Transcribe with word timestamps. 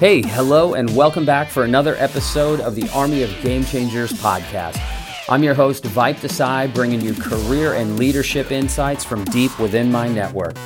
Hey, 0.00 0.22
hello, 0.22 0.74
and 0.74 0.94
welcome 0.96 1.24
back 1.24 1.48
for 1.48 1.62
another 1.62 1.94
episode 1.98 2.58
of 2.58 2.74
the 2.74 2.88
Army 2.90 3.22
of 3.22 3.30
Game 3.42 3.64
Changers 3.64 4.12
podcast. 4.14 4.76
I'm 5.28 5.44
your 5.44 5.54
host, 5.54 5.84
Vipe 5.84 6.16
Desai, 6.16 6.74
bringing 6.74 7.00
you 7.00 7.14
career 7.14 7.74
and 7.74 7.96
leadership 7.96 8.50
insights 8.50 9.04
from 9.04 9.24
deep 9.26 9.56
within 9.60 9.92
my 9.92 10.08
network. 10.08 10.56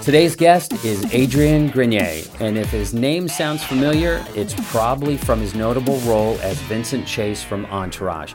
Today's 0.00 0.34
guest 0.34 0.82
is 0.82 1.14
Adrian 1.14 1.68
Grenier, 1.68 2.22
and 2.40 2.56
if 2.56 2.70
his 2.70 2.94
name 2.94 3.28
sounds 3.28 3.62
familiar, 3.62 4.24
it's 4.34 4.54
probably 4.70 5.18
from 5.18 5.40
his 5.40 5.54
notable 5.54 5.98
role 5.98 6.38
as 6.40 6.58
Vincent 6.62 7.06
Chase 7.06 7.42
from 7.42 7.66
Entourage. 7.66 8.32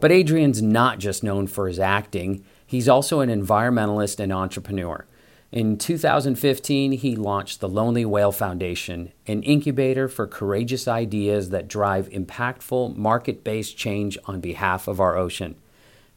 But 0.00 0.10
Adrian's 0.10 0.60
not 0.60 0.98
just 0.98 1.22
known 1.22 1.46
for 1.46 1.68
his 1.68 1.78
acting, 1.78 2.44
he's 2.66 2.88
also 2.88 3.20
an 3.20 3.30
environmentalist 3.30 4.18
and 4.18 4.32
entrepreneur. 4.32 5.06
In 5.54 5.78
2015, 5.78 6.90
he 6.90 7.14
launched 7.14 7.60
the 7.60 7.68
Lonely 7.68 8.04
Whale 8.04 8.32
Foundation, 8.32 9.12
an 9.28 9.44
incubator 9.44 10.08
for 10.08 10.26
courageous 10.26 10.88
ideas 10.88 11.50
that 11.50 11.68
drive 11.68 12.10
impactful 12.10 12.96
market 12.96 13.44
based 13.44 13.76
change 13.76 14.18
on 14.24 14.40
behalf 14.40 14.88
of 14.88 14.98
our 14.98 15.16
ocean. 15.16 15.54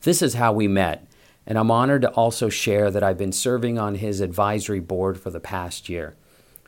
This 0.01 0.23
is 0.23 0.33
how 0.33 0.53
we 0.53 0.67
met, 0.67 1.05
and 1.45 1.55
I'm 1.55 1.69
honored 1.69 2.01
to 2.01 2.09
also 2.13 2.49
share 2.49 2.89
that 2.89 3.03
I've 3.03 3.19
been 3.19 3.31
serving 3.31 3.77
on 3.77 3.93
his 3.93 4.21
advisory 4.21 4.79
board 4.79 5.19
for 5.19 5.29
the 5.29 5.39
past 5.39 5.87
year. 5.87 6.15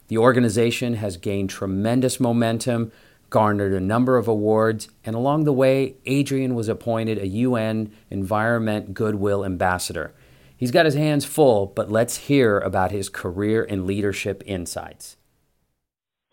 The 0.07 0.19
organization 0.19 0.93
has 0.93 1.17
gained 1.17 1.49
tremendous 1.49 2.19
momentum, 2.19 2.91
garnered 3.31 3.73
a 3.73 3.79
number 3.79 4.15
of 4.15 4.27
awards, 4.27 4.89
and 5.03 5.15
along 5.15 5.45
the 5.45 5.53
way, 5.53 5.95
Adrian 6.05 6.53
was 6.53 6.69
appointed 6.69 7.17
a 7.17 7.25
UN 7.29 7.91
Environment 8.11 8.93
Goodwill 8.93 9.43
Ambassador. 9.43 10.13
He's 10.59 10.71
got 10.71 10.83
his 10.83 10.95
hands 10.95 11.23
full, 11.23 11.67
but 11.67 11.89
let's 11.89 12.17
hear 12.17 12.59
about 12.59 12.91
his 12.91 13.07
career 13.07 13.65
and 13.69 13.87
leadership 13.87 14.43
insights. 14.45 15.15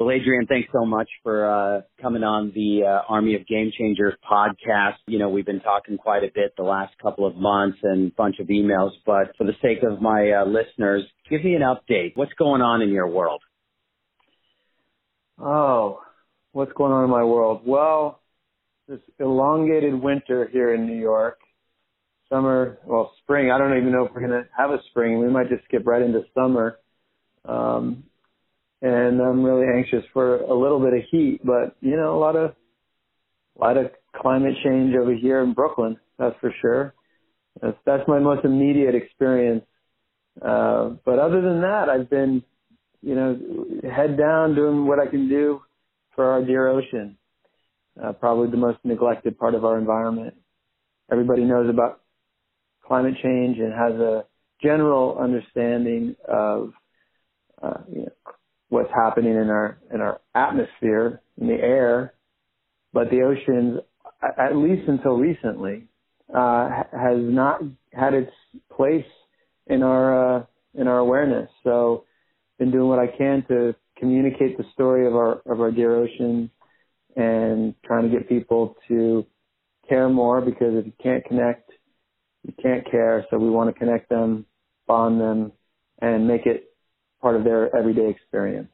Well, 0.00 0.10
Adrian, 0.10 0.48
thanks 0.48 0.68
so 0.72 0.84
much 0.84 1.08
for 1.22 1.46
uh, 1.48 1.82
coming 2.02 2.24
on 2.24 2.50
the 2.52 2.82
uh, 2.84 3.02
Army 3.08 3.36
of 3.36 3.46
Game 3.46 3.70
Changers 3.78 4.14
podcast. 4.28 4.96
You 5.06 5.20
know, 5.20 5.28
we've 5.28 5.46
been 5.46 5.60
talking 5.60 5.96
quite 5.96 6.24
a 6.24 6.30
bit 6.34 6.54
the 6.56 6.64
last 6.64 6.92
couple 7.00 7.24
of 7.24 7.36
months 7.36 7.78
and 7.84 8.08
a 8.10 8.14
bunch 8.16 8.40
of 8.40 8.48
emails, 8.48 8.90
but 9.06 9.30
for 9.38 9.44
the 9.44 9.54
sake 9.62 9.84
of 9.88 10.02
my 10.02 10.32
uh, 10.32 10.44
listeners, 10.44 11.04
give 11.30 11.44
me 11.44 11.54
an 11.54 11.62
update. 11.62 12.16
What's 12.16 12.32
going 12.32 12.62
on 12.62 12.82
in 12.82 12.88
your 12.88 13.06
world? 13.06 13.42
Oh, 15.38 16.00
what's 16.50 16.72
going 16.72 16.90
on 16.90 17.04
in 17.04 17.10
my 17.10 17.22
world? 17.22 17.60
Well, 17.64 18.20
this 18.88 18.98
elongated 19.20 19.94
winter 19.94 20.48
here 20.52 20.74
in 20.74 20.84
New 20.84 20.98
York 20.98 21.38
summer, 22.28 22.78
well, 22.84 23.12
spring. 23.22 23.50
I 23.50 23.58
don't 23.58 23.76
even 23.76 23.92
know 23.92 24.04
if 24.04 24.12
we're 24.12 24.26
going 24.26 24.42
to 24.42 24.48
have 24.56 24.70
a 24.70 24.78
spring. 24.90 25.18
We 25.18 25.28
might 25.28 25.48
just 25.48 25.64
skip 25.64 25.86
right 25.86 26.02
into 26.02 26.22
summer. 26.34 26.78
Um, 27.44 28.04
and 28.82 29.20
I'm 29.20 29.42
really 29.42 29.66
anxious 29.74 30.04
for 30.12 30.36
a 30.36 30.54
little 30.54 30.80
bit 30.80 30.94
of 30.94 31.00
heat, 31.10 31.40
but 31.44 31.76
you 31.80 31.96
know, 31.96 32.16
a 32.16 32.20
lot 32.20 32.36
of, 32.36 32.54
a 33.56 33.60
lot 33.60 33.76
of 33.76 33.90
climate 34.14 34.54
change 34.64 34.94
over 34.94 35.14
here 35.14 35.42
in 35.42 35.54
Brooklyn. 35.54 35.98
That's 36.18 36.36
for 36.40 36.52
sure. 36.60 36.94
That's, 37.62 37.76
that's 37.86 38.08
my 38.08 38.18
most 38.18 38.44
immediate 38.44 38.94
experience. 38.94 39.64
Uh, 40.40 40.90
but 41.04 41.18
other 41.18 41.40
than 41.40 41.62
that, 41.62 41.88
I've 41.88 42.10
been, 42.10 42.42
you 43.00 43.14
know, 43.14 43.38
head 43.82 44.18
down 44.18 44.54
doing 44.54 44.86
what 44.86 44.98
I 44.98 45.06
can 45.06 45.28
do 45.28 45.62
for 46.14 46.30
our 46.32 46.44
dear 46.44 46.68
ocean. 46.68 47.16
Uh, 48.02 48.12
probably 48.12 48.50
the 48.50 48.58
most 48.58 48.78
neglected 48.84 49.38
part 49.38 49.54
of 49.54 49.64
our 49.64 49.78
environment. 49.78 50.34
Everybody 51.10 51.44
knows 51.44 51.70
about 51.70 52.02
climate 52.86 53.14
change 53.22 53.58
and 53.58 53.72
has 53.72 54.00
a 54.00 54.24
general 54.62 55.18
understanding 55.18 56.16
of 56.28 56.72
uh, 57.62 57.78
you 57.92 58.02
know, 58.02 58.12
what's 58.68 58.90
happening 58.94 59.32
in 59.32 59.48
our 59.48 59.78
in 59.92 60.00
our 60.00 60.20
atmosphere, 60.34 61.20
in 61.40 61.46
the 61.48 61.54
air, 61.54 62.14
but 62.92 63.10
the 63.10 63.22
oceans, 63.22 63.80
at 64.38 64.56
least 64.56 64.88
until 64.88 65.16
recently, 65.16 65.84
uh, 66.34 66.68
has 66.92 67.18
not 67.18 67.60
had 67.92 68.14
its 68.14 68.32
place 68.74 69.06
in 69.66 69.82
our 69.82 70.38
uh, 70.38 70.44
in 70.74 70.88
our 70.88 70.98
awareness. 70.98 71.48
So, 71.64 72.04
been 72.58 72.70
doing 72.70 72.88
what 72.88 72.98
I 72.98 73.06
can 73.06 73.44
to 73.48 73.74
communicate 73.98 74.58
the 74.58 74.64
story 74.74 75.06
of 75.06 75.14
our 75.14 75.42
of 75.46 75.60
our 75.60 75.70
dear 75.70 75.96
oceans 75.96 76.50
and 77.16 77.74
trying 77.84 78.10
to 78.10 78.18
get 78.18 78.28
people 78.28 78.76
to 78.88 79.24
care 79.88 80.08
more 80.08 80.40
because 80.40 80.74
if 80.74 80.86
you 80.86 80.92
can't 81.02 81.24
connect 81.24 81.70
you 82.46 82.54
can't 82.62 82.88
care. 82.90 83.26
So 83.30 83.38
we 83.38 83.50
want 83.50 83.74
to 83.74 83.78
connect 83.78 84.08
them, 84.08 84.46
bond 84.86 85.20
them, 85.20 85.52
and 86.00 86.28
make 86.28 86.46
it 86.46 86.70
part 87.20 87.36
of 87.36 87.44
their 87.44 87.74
everyday 87.76 88.08
experience. 88.10 88.68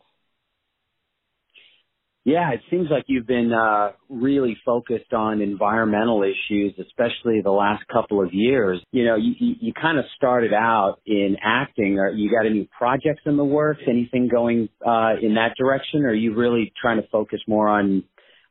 Yeah, 2.25 2.53
it 2.53 2.61
seems 2.71 2.87
like 2.89 3.05
you've 3.09 3.27
been 3.27 3.53
uh, 3.53 3.93
really 4.09 4.57
focused 4.65 5.13
on 5.13 5.41
environmental 5.41 6.23
issues, 6.23 6.73
especially 6.79 7.41
the 7.43 7.51
last 7.51 7.83
couple 7.93 8.23
of 8.23 8.33
years. 8.33 8.81
You 8.93 9.07
know, 9.07 9.17
you, 9.17 9.33
you, 9.41 9.55
you 9.61 9.73
kind 9.73 9.99
of 9.99 10.05
started 10.17 10.53
out 10.53 10.99
in 11.05 11.37
acting. 11.43 11.99
Or 11.99 12.11
you 12.11 12.31
got 12.31 12.47
any 12.47 12.69
projects 12.79 13.23
in 13.27 13.37
the 13.37 13.45
works? 13.45 13.81
Anything 13.89 14.29
going 14.29 14.69
uh, 14.87 15.15
in 15.21 15.35
that 15.35 15.55
direction? 15.59 16.05
Or 16.05 16.11
are 16.11 16.15
you 16.15 16.37
really 16.37 16.73
trying 16.81 17.03
to 17.03 17.09
focus 17.09 17.41
more 17.49 17.69
on 17.69 18.05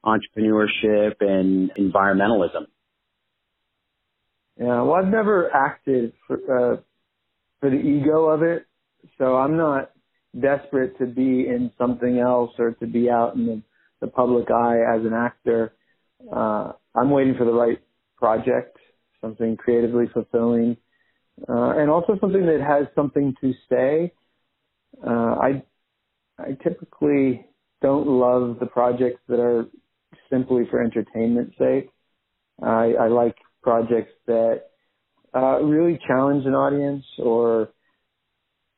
entrepreneurship 0.04 1.22
and 1.22 1.72
environmentalism? 1.80 2.66
Yeah, 4.60 4.82
well, 4.84 4.96
I've 4.96 5.12
never 5.12 5.54
acted 5.54 6.14
for 6.28 6.38
uh, 6.38 6.78
for 7.62 7.70
the 7.72 7.78
ego 7.78 8.26
of 8.28 8.44
it, 8.44 8.66
so 9.18 9.38
I'm 9.38 9.58
not 9.58 9.92
desperate 10.40 10.98
to 11.00 11.08
be 11.08 11.48
in 11.48 11.72
something 11.80 12.20
else 12.20 12.52
or 12.60 12.72
to 12.74 12.88
be 12.88 13.10
out 13.10 13.36
in 13.36 13.48
the, 13.48 13.64
the 14.02 14.08
public 14.08 14.52
eye 14.52 14.80
as 14.96 15.06
an 15.06 15.14
actor. 15.14 15.74
Uh, 16.36 16.74
I'm 16.96 17.12
waiting 17.12 17.36
for 17.38 17.46
the 17.46 17.54
right 17.54 17.80
project, 18.18 18.78
something 19.22 19.58
creatively 19.58 20.06
fulfilling, 20.14 20.78
uh, 21.50 21.72
and 21.78 21.90
also 21.92 22.18
something 22.22 22.46
that 22.48 22.62
has 22.62 22.88
something 22.96 23.36
to 23.42 23.54
say. 23.70 24.14
Uh, 25.06 25.36
I 25.42 25.64
I 26.40 26.54
typically 26.64 27.46
don't 27.82 28.08
love 28.08 28.58
the 28.60 28.68
projects 28.68 29.22
that 29.30 29.40
are 29.40 29.68
simply 30.32 30.64
for 30.72 30.82
entertainment's 30.84 31.58
sake. 31.58 31.92
I, 32.64 32.94
I 33.00 33.08
like 33.10 33.38
projects 33.62 34.14
that 34.28 34.64
uh, 35.36 35.60
really 35.62 36.00
challenge 36.08 36.46
an 36.46 36.54
audience 36.54 37.06
or 37.20 37.70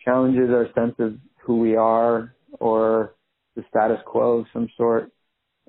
challenges 0.03 0.49
our 0.49 0.67
sense 0.75 0.95
of 0.99 1.17
who 1.45 1.59
we 1.59 1.75
are 1.75 2.35
or 2.59 3.16
the 3.55 3.63
status 3.69 3.99
quo 4.05 4.39
of 4.39 4.45
some 4.53 4.67
sort 4.77 5.11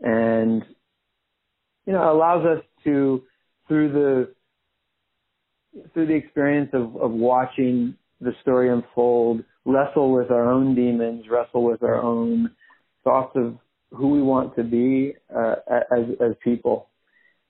and 0.03 0.65
you 1.87 1.93
know 1.93 2.13
allows 2.13 2.45
us 2.45 2.65
to 2.83 3.23
through 3.69 3.93
the 3.93 4.35
through 5.93 6.07
the 6.07 6.15
experience 6.15 6.71
of, 6.73 6.97
of 6.97 7.11
watching 7.11 7.95
the 8.21 8.33
story 8.43 8.71
unfold 8.71 9.45
wrestle 9.65 10.13
with 10.13 10.31
our 10.31 10.51
own 10.51 10.75
demons 10.75 11.25
wrestle 11.31 11.65
with 11.65 11.83
our 11.83 12.03
own 12.03 12.51
thoughts 13.03 13.33
of 13.37 13.57
who 13.91 14.09
we 14.09 14.23
want 14.23 14.55
to 14.57 14.65
be 14.65 15.15
uh, 15.35 15.55
as 15.71 16.05
as 16.21 16.33
people 16.43 16.89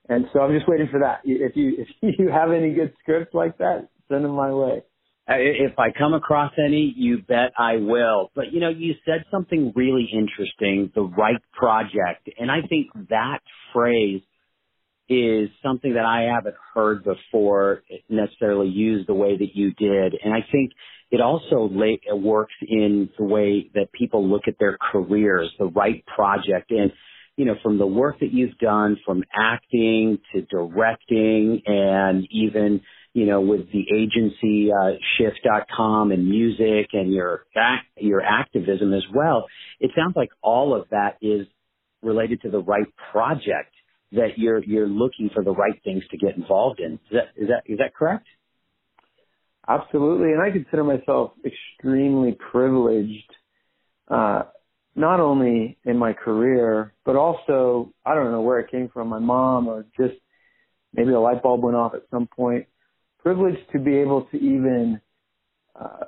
and 0.08 0.26
so 0.32 0.40
I'm 0.40 0.54
just 0.54 0.68
waiting 0.68 0.88
for 0.90 1.00
that. 1.00 1.20
If 1.24 1.56
you 1.56 1.86
if 2.02 2.18
you 2.18 2.28
have 2.30 2.52
any 2.52 2.72
good 2.72 2.92
scripts 3.00 3.34
like 3.34 3.58
that, 3.58 3.88
send 4.08 4.24
them 4.24 4.32
my 4.32 4.52
way. 4.52 4.82
If 5.26 5.78
I 5.78 5.90
come 5.96 6.12
across 6.12 6.52
any, 6.58 6.92
you 6.94 7.22
bet 7.22 7.52
I 7.58 7.76
will. 7.76 8.30
But 8.34 8.52
you 8.52 8.60
know, 8.60 8.68
you 8.68 8.94
said 9.06 9.24
something 9.30 9.72
really 9.74 10.08
interesting, 10.12 10.92
the 10.94 11.02
right 11.02 11.40
project. 11.52 12.28
And 12.38 12.50
I 12.50 12.60
think 12.68 12.88
that 13.08 13.38
phrase 13.72 14.20
is 15.08 15.50
something 15.62 15.94
that 15.94 16.04
I 16.04 16.32
haven't 16.34 16.56
heard 16.74 17.04
before 17.04 17.82
necessarily 18.08 18.68
used 18.68 19.08
the 19.08 19.14
way 19.14 19.36
that 19.36 19.54
you 19.54 19.72
did. 19.72 20.14
And 20.22 20.32
I 20.32 20.44
think 20.50 20.72
it 21.10 21.20
also 21.20 21.70
works 22.12 22.54
in 22.62 23.10
the 23.18 23.24
way 23.24 23.70
that 23.74 23.92
people 23.92 24.26
look 24.28 24.42
at 24.48 24.58
their 24.58 24.78
careers, 24.92 25.50
the 25.58 25.66
right 25.66 26.04
project. 26.06 26.70
And 26.70 26.92
you 27.36 27.44
know, 27.44 27.54
from 27.62 27.78
the 27.78 27.86
work 27.86 28.20
that 28.20 28.32
you've 28.32 28.56
done 28.58 28.96
from 29.04 29.24
acting 29.34 30.18
to 30.32 30.42
directing 30.42 31.62
and 31.66 32.26
even, 32.30 32.80
you 33.12 33.26
know, 33.26 33.40
with 33.40 33.70
the 33.72 33.84
agency, 33.92 34.70
uh, 34.72 34.92
SHFT.com 35.20 36.12
and 36.12 36.28
music 36.28 36.90
and 36.92 37.12
your, 37.12 37.44
your 37.98 38.22
activism 38.22 38.92
as 38.94 39.02
well, 39.12 39.46
it 39.80 39.90
sounds 39.96 40.14
like 40.16 40.30
all 40.42 40.74
of 40.74 40.88
that 40.90 41.16
is 41.20 41.46
related 42.02 42.42
to 42.42 42.50
the 42.50 42.60
right 42.60 42.86
project 43.10 43.74
that 44.12 44.36
you're, 44.38 44.62
you're 44.62 44.88
looking 44.88 45.30
for 45.34 45.42
the 45.42 45.50
right 45.50 45.80
things 45.82 46.04
to 46.10 46.16
get 46.16 46.36
involved 46.36 46.78
in. 46.78 46.94
Is 46.94 47.00
that, 47.12 47.28
is 47.36 47.48
that, 47.48 47.62
is 47.66 47.78
that 47.78 47.94
correct? 47.96 48.26
Absolutely. 49.66 50.32
And 50.32 50.42
I 50.42 50.50
consider 50.50 50.84
myself 50.84 51.32
extremely 51.44 52.36
privileged, 52.52 53.30
uh, 54.08 54.42
not 54.94 55.20
only 55.20 55.76
in 55.84 55.98
my 55.98 56.12
career, 56.12 56.92
but 57.04 57.16
also, 57.16 57.92
I 58.04 58.14
don't 58.14 58.30
know 58.30 58.42
where 58.42 58.60
it 58.60 58.70
came 58.70 58.88
from, 58.88 59.08
my 59.08 59.18
mom 59.18 59.66
or 59.66 59.86
just 59.96 60.14
maybe 60.92 61.12
a 61.12 61.20
light 61.20 61.42
bulb 61.42 61.62
went 61.62 61.76
off 61.76 61.94
at 61.94 62.02
some 62.10 62.26
point. 62.26 62.66
Privileged 63.22 63.70
to 63.72 63.78
be 63.78 63.96
able 63.96 64.22
to 64.30 64.36
even 64.36 65.00
uh, 65.78 66.04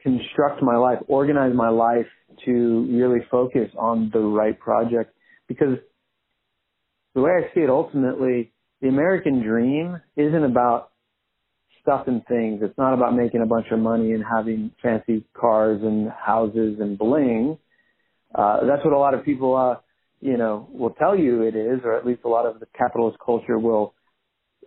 construct 0.00 0.62
my 0.62 0.76
life, 0.76 0.98
organize 1.08 1.54
my 1.54 1.70
life 1.70 2.06
to 2.44 2.86
really 2.90 3.20
focus 3.30 3.70
on 3.78 4.10
the 4.12 4.18
right 4.18 4.58
project 4.58 5.14
because 5.48 5.78
the 7.14 7.20
way 7.20 7.30
I 7.30 7.54
see 7.54 7.60
it 7.60 7.70
ultimately, 7.70 8.52
the 8.80 8.88
American 8.88 9.42
dream 9.42 10.00
isn't 10.16 10.44
about 10.44 10.90
stuff 11.80 12.06
and 12.06 12.26
things. 12.26 12.60
It's 12.62 12.76
not 12.76 12.94
about 12.94 13.14
making 13.14 13.42
a 13.42 13.46
bunch 13.46 13.66
of 13.70 13.78
money 13.78 14.12
and 14.12 14.24
having 14.24 14.72
fancy 14.82 15.24
cars 15.32 15.80
and 15.82 16.10
houses 16.10 16.78
and 16.80 16.98
bling. 16.98 17.58
Uh, 18.34 18.66
that's 18.66 18.84
what 18.84 18.92
a 18.92 18.98
lot 18.98 19.14
of 19.14 19.24
people, 19.24 19.56
uh, 19.56 19.80
you 20.20 20.36
know, 20.36 20.68
will 20.72 20.90
tell 20.90 21.16
you 21.16 21.42
it 21.42 21.54
is, 21.54 21.80
or 21.84 21.96
at 21.96 22.06
least 22.06 22.22
a 22.24 22.28
lot 22.28 22.46
of 22.46 22.60
the 22.60 22.66
capitalist 22.76 23.18
culture 23.24 23.58
will 23.58 23.94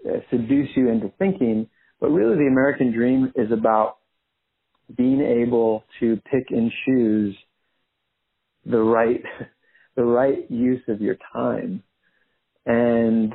uh, 0.07 0.19
seduce 0.29 0.69
you 0.75 0.89
into 0.89 1.11
thinking. 1.19 1.69
But 1.99 2.09
really 2.09 2.35
the 2.35 2.47
American 2.49 2.93
dream 2.93 3.33
is 3.35 3.51
about 3.51 3.97
being 4.95 5.21
able 5.21 5.83
to 5.99 6.17
pick 6.31 6.47
and 6.49 6.71
choose 6.85 7.35
the 8.65 8.79
right, 8.79 9.21
the 9.95 10.03
right 10.03 10.49
use 10.49 10.81
of 10.87 11.01
your 11.01 11.17
time. 11.33 11.83
And 12.65 13.33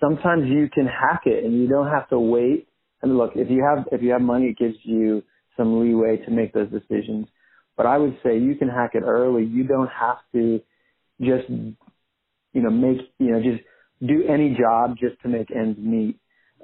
sometimes 0.00 0.44
you 0.46 0.68
can 0.72 0.86
hack 0.86 1.22
it 1.26 1.44
and 1.44 1.60
you 1.60 1.68
don't 1.68 1.88
have 1.88 2.08
to 2.08 2.18
wait. 2.18 2.68
I 3.02 3.06
mean, 3.06 3.18
look, 3.18 3.32
if 3.34 3.50
you 3.50 3.64
have, 3.64 3.86
if 3.92 4.02
you 4.02 4.12
have 4.12 4.20
money, 4.22 4.46
it 4.46 4.58
gives 4.58 4.76
you 4.84 5.22
some 5.56 5.80
leeway 5.80 6.18
to 6.24 6.30
make 6.30 6.52
those 6.52 6.70
decisions. 6.70 7.26
But 7.76 7.86
I 7.86 7.98
would 7.98 8.18
say 8.22 8.38
you 8.38 8.54
can 8.56 8.68
hack 8.68 8.90
it 8.94 9.02
early. 9.04 9.44
You 9.44 9.64
don't 9.64 9.88
have 9.88 10.18
to 10.32 10.60
just, 11.20 11.48
you 11.48 11.76
know, 12.54 12.70
make, 12.70 12.98
you 13.18 13.32
know, 13.32 13.42
just 13.42 13.62
do 14.04 14.24
any 14.28 14.56
job 14.58 14.96
just 14.98 15.20
to 15.22 15.28
make 15.28 15.50
ends 15.50 15.78
meet. 15.78 16.18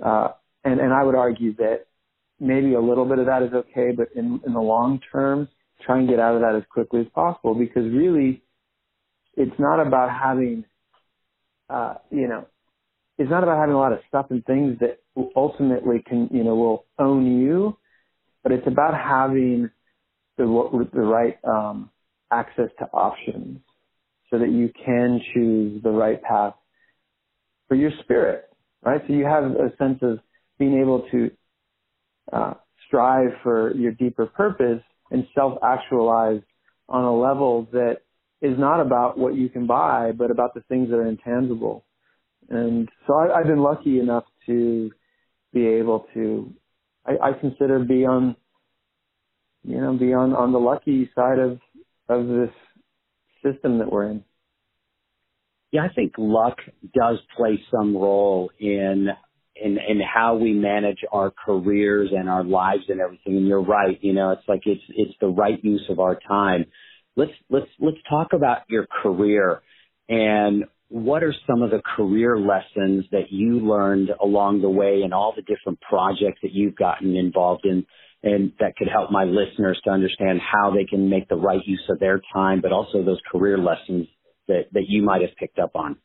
Uh, 0.05 0.29
and, 0.65 0.81
and 0.81 0.93
I 0.93 1.03
would 1.05 1.15
argue 1.15 1.55
that 1.57 1.87
maybe 2.41 2.75
a 2.75 2.81
little 2.81 3.05
bit 3.05 3.19
of 3.19 3.27
that 3.27 3.43
is 3.43 3.53
okay, 3.53 3.93
but 3.97 4.09
in, 4.15 4.41
in 4.47 4.53
the 4.53 4.61
long 4.61 5.01
term, 5.13 5.49
try 5.83 5.99
and 5.99 6.09
get 6.09 6.19
out 6.19 6.35
of 6.35 6.41
that 6.43 6.55
as 6.57 6.63
quickly 6.71 7.01
as 7.01 7.07
possible 7.15 7.55
because 7.55 7.85
really 7.93 8.43
it's 9.37 9.59
not 9.59 9.81
about 9.81 10.11
having, 10.11 10.65
uh, 11.71 11.95
you 12.11 12.29
know, 12.29 12.47
it's 13.19 13.31
not 13.31 13.43
about 13.43 13.59
having 13.59 13.75
a 13.75 13.79
lot 13.79 13.93
of 13.93 14.01
stuff 14.09 14.27
and 14.31 14.45
things 14.45 14.79
that 14.81 14.99
ultimately 15.37 16.03
can, 16.05 16.29
you 16.33 16.45
know, 16.45 16.55
will 16.55 16.85
own 16.99 17.41
you, 17.41 17.77
but 18.43 18.53
it's 18.53 18.67
about 18.67 18.95
having 18.95 19.71
the, 20.39 20.89
the 20.93 21.01
right, 21.01 21.39
um, 21.45 21.91
access 22.31 22.69
to 22.79 22.85
options 22.93 23.61
so 24.31 24.39
that 24.39 24.51
you 24.51 24.71
can 24.85 25.21
choose 25.35 25.83
the 25.83 25.91
right 25.91 26.23
path 26.23 26.55
for 27.69 27.75
your 27.75 27.91
spirit, 28.03 28.49
right? 28.83 29.03
So 29.07 29.13
you 29.13 29.25
have 29.25 29.45
a 29.45 29.73
sense 29.79 29.99
of 30.03 30.19
being 30.59 30.81
able 30.81 31.07
to 31.11 31.31
uh, 32.33 32.55
strive 32.87 33.31
for 33.43 33.75
your 33.75 33.93
deeper 33.93 34.27
purpose 34.27 34.83
and 35.11 35.27
self-actualize 35.35 36.41
on 36.89 37.05
a 37.05 37.15
level 37.15 37.69
that 37.73 37.99
is 38.41 38.59
not 38.59 38.81
about 38.81 39.19
what 39.19 39.35
you 39.35 39.49
can 39.49 39.67
buy, 39.67 40.13
but 40.13 40.31
about 40.31 40.55
the 40.55 40.61
things 40.69 40.91
that 40.91 40.97
are 40.97 41.07
intangible. 41.07 41.85
And 42.49 42.89
so 43.07 43.15
I, 43.15 43.39
have 43.39 43.47
been 43.47 43.63
lucky 43.63 43.99
enough 44.01 44.25
to 44.47 44.91
be 45.53 45.67
able 45.67 46.07
to, 46.15 46.53
I, 47.07 47.31
I 47.31 47.33
consider 47.33 47.79
be 47.81 48.07
on, 48.07 48.37
you 49.65 49.81
know, 49.81 49.97
be 49.97 50.13
on, 50.13 50.35
on 50.35 50.53
the 50.53 50.59
lucky 50.59 51.11
side 51.15 51.39
of, 51.39 51.59
of 52.09 52.27
this 52.27 52.51
system 53.43 53.79
that 53.79 53.91
we're 53.91 54.11
in. 54.11 54.25
Yeah, 55.71 55.83
I 55.83 55.93
think 55.95 56.13
luck 56.17 56.57
does 56.95 57.19
play 57.37 57.61
some 57.71 57.95
role 57.95 58.51
in 58.59 59.09
in 59.61 59.73
in 59.73 60.01
how 60.01 60.37
we 60.37 60.53
manage 60.53 61.01
our 61.13 61.31
careers 61.31 62.11
and 62.13 62.29
our 62.29 62.45
lives 62.45 62.85
and 62.89 63.01
everything. 63.01 63.37
And 63.37 63.47
you're 63.47 63.63
right, 63.63 63.99
you 64.01 64.15
know, 64.15 64.31
it's 64.31 64.49
like 64.49 64.63
it's 64.65 64.83
it's 64.89 65.15
the 65.21 65.29
right 65.29 65.63
use 65.63 65.85
of 65.91 66.01
our 66.01 66.19
time. 66.27 66.65
Let's 67.17 67.33
let's 67.51 67.67
let's 67.79 67.99
talk 68.09 68.29
about 68.33 68.63
your 68.69 68.87
career 69.03 69.61
and 70.09 70.65
what 70.89 71.23
are 71.23 71.35
some 71.47 71.61
of 71.63 71.71
the 71.71 71.83
career 71.97 72.39
lessons 72.39 73.05
that 73.13 73.31
you 73.31 73.61
learned 73.61 74.11
along 74.23 74.63
the 74.63 74.71
way 74.71 75.03
and 75.05 75.13
all 75.13 75.35
the 75.37 75.43
different 75.43 75.79
projects 75.83 76.41
that 76.43 76.53
you've 76.53 76.77
gotten 76.77 77.15
involved 77.15 77.67
in 77.67 77.85
and 78.29 78.53
that 78.61 78.77
could 78.77 78.89
help 78.89 79.11
my 79.11 79.25
listeners 79.25 79.81
to 79.85 79.91
understand 79.91 80.41
how 80.41 80.71
they 80.71 80.85
can 80.85 81.09
make 81.09 81.29
the 81.29 81.37
right 81.37 81.61
use 81.65 81.83
of 81.89 81.99
their 81.99 82.21
time, 82.33 82.61
but 82.61 82.73
also 82.73 83.03
those 83.03 83.21
career 83.31 83.59
lessons 83.59 84.07
that, 84.47 84.67
that 84.73 84.85
you 84.89 85.03
might 85.03 85.23
have 85.23 85.37
picked 85.39 85.59
up 85.59 85.73
on? 85.75 85.97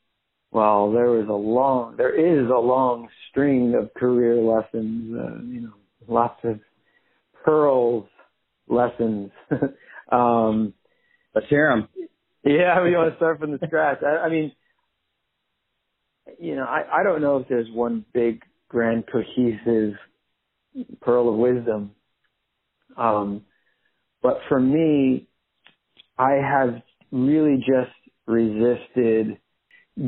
Well, 0.51 0.91
there 0.91 1.09
was 1.09 1.27
a 1.27 1.33
long, 1.33 1.95
there 1.97 2.13
is 2.13 2.49
a 2.49 2.59
long 2.59 3.07
string 3.29 3.73
of 3.75 3.93
career 3.93 4.35
lessons, 4.35 5.15
uh, 5.17 5.41
you 5.43 5.61
know, 5.61 5.73
lots 6.07 6.39
of 6.43 6.59
pearls 7.43 8.05
lessons. 8.67 9.31
um, 10.11 10.73
Let's 11.33 11.47
hear 11.49 11.69
them. 11.69 11.89
Yeah, 12.43 12.83
we 12.83 12.91
want 12.91 13.11
to 13.11 13.17
start 13.17 13.39
from 13.39 13.51
the 13.51 13.59
scratch. 13.65 13.99
I, 14.03 14.25
I 14.25 14.29
mean, 14.29 14.51
you 16.39 16.55
know, 16.55 16.63
I, 16.63 16.99
I 16.99 17.03
don't 17.03 17.21
know 17.21 17.37
if 17.37 17.47
there's 17.47 17.69
one 17.71 18.05
big, 18.13 18.41
grand, 18.69 19.05
cohesive 19.11 19.95
pearl 21.01 21.29
of 21.29 21.35
wisdom. 21.35 21.91
Um, 22.98 23.44
but 24.22 24.40
for 24.50 24.60
me, 24.60 25.28
I 26.18 26.34
have 26.34 26.81
really 27.12 27.57
just 27.57 27.92
resisted 28.25 29.38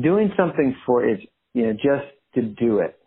doing 0.02 0.32
something 0.36 0.74
for 0.84 1.04
it, 1.04 1.20
you 1.54 1.66
know, 1.66 1.72
just 1.72 2.06
to 2.34 2.42
do 2.42 2.78
it. 2.78 2.98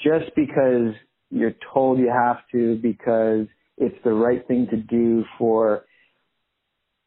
Just 0.00 0.34
because 0.34 0.94
you're 1.30 1.54
told 1.72 1.98
you 1.98 2.10
have 2.10 2.38
to, 2.52 2.76
because 2.76 3.46
it's 3.76 3.96
the 4.04 4.12
right 4.12 4.46
thing 4.48 4.66
to 4.70 4.76
do 4.76 5.24
for, 5.38 5.84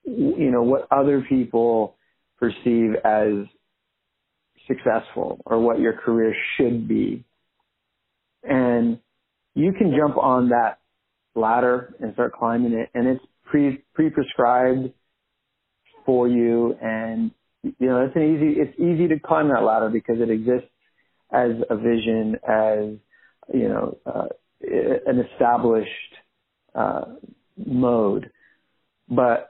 you 0.06 0.52
know, 0.52 0.62
what 0.62 0.88
other 0.92 1.26
people 1.28 1.98
perceive 2.40 2.96
as 3.04 3.46
successful 4.68 5.42
or 5.46 5.60
what 5.60 5.80
your 5.80 5.94
career 5.94 6.36
should 6.56 6.88
be. 6.88 7.24
And 8.44 9.00
you 9.56 9.74
can 9.74 9.96
jump 9.98 10.18
on 10.18 10.50
that 10.50 10.80
ladder 11.36 11.96
and 12.00 12.14
start 12.14 12.34
climbing 12.34 12.74
it. 12.74 12.90
And 12.94 13.08
it's 13.08 13.24
pre 13.46 13.84
pre-prescribed 13.94 14.94
for 16.06 16.28
you. 16.28 16.76
And 16.82 17.32
you 17.64 17.88
know 17.88 18.06
it's 18.06 18.16
an 18.16 18.36
easy 18.36 18.60
it's 18.60 18.80
easy 18.80 19.08
to 19.08 19.20
climb 19.20 19.50
that 19.50 19.64
ladder 19.64 19.90
because 19.90 20.20
it 20.20 20.30
exists 20.30 20.70
as 21.32 21.52
a 21.70 21.78
vision 21.78 22.36
as 22.48 22.98
you 23.54 23.70
know 23.70 23.98
uh, 24.06 24.28
an 24.62 25.26
established 25.32 25.90
uh, 26.76 27.06
mode. 27.58 28.32
But 29.10 29.50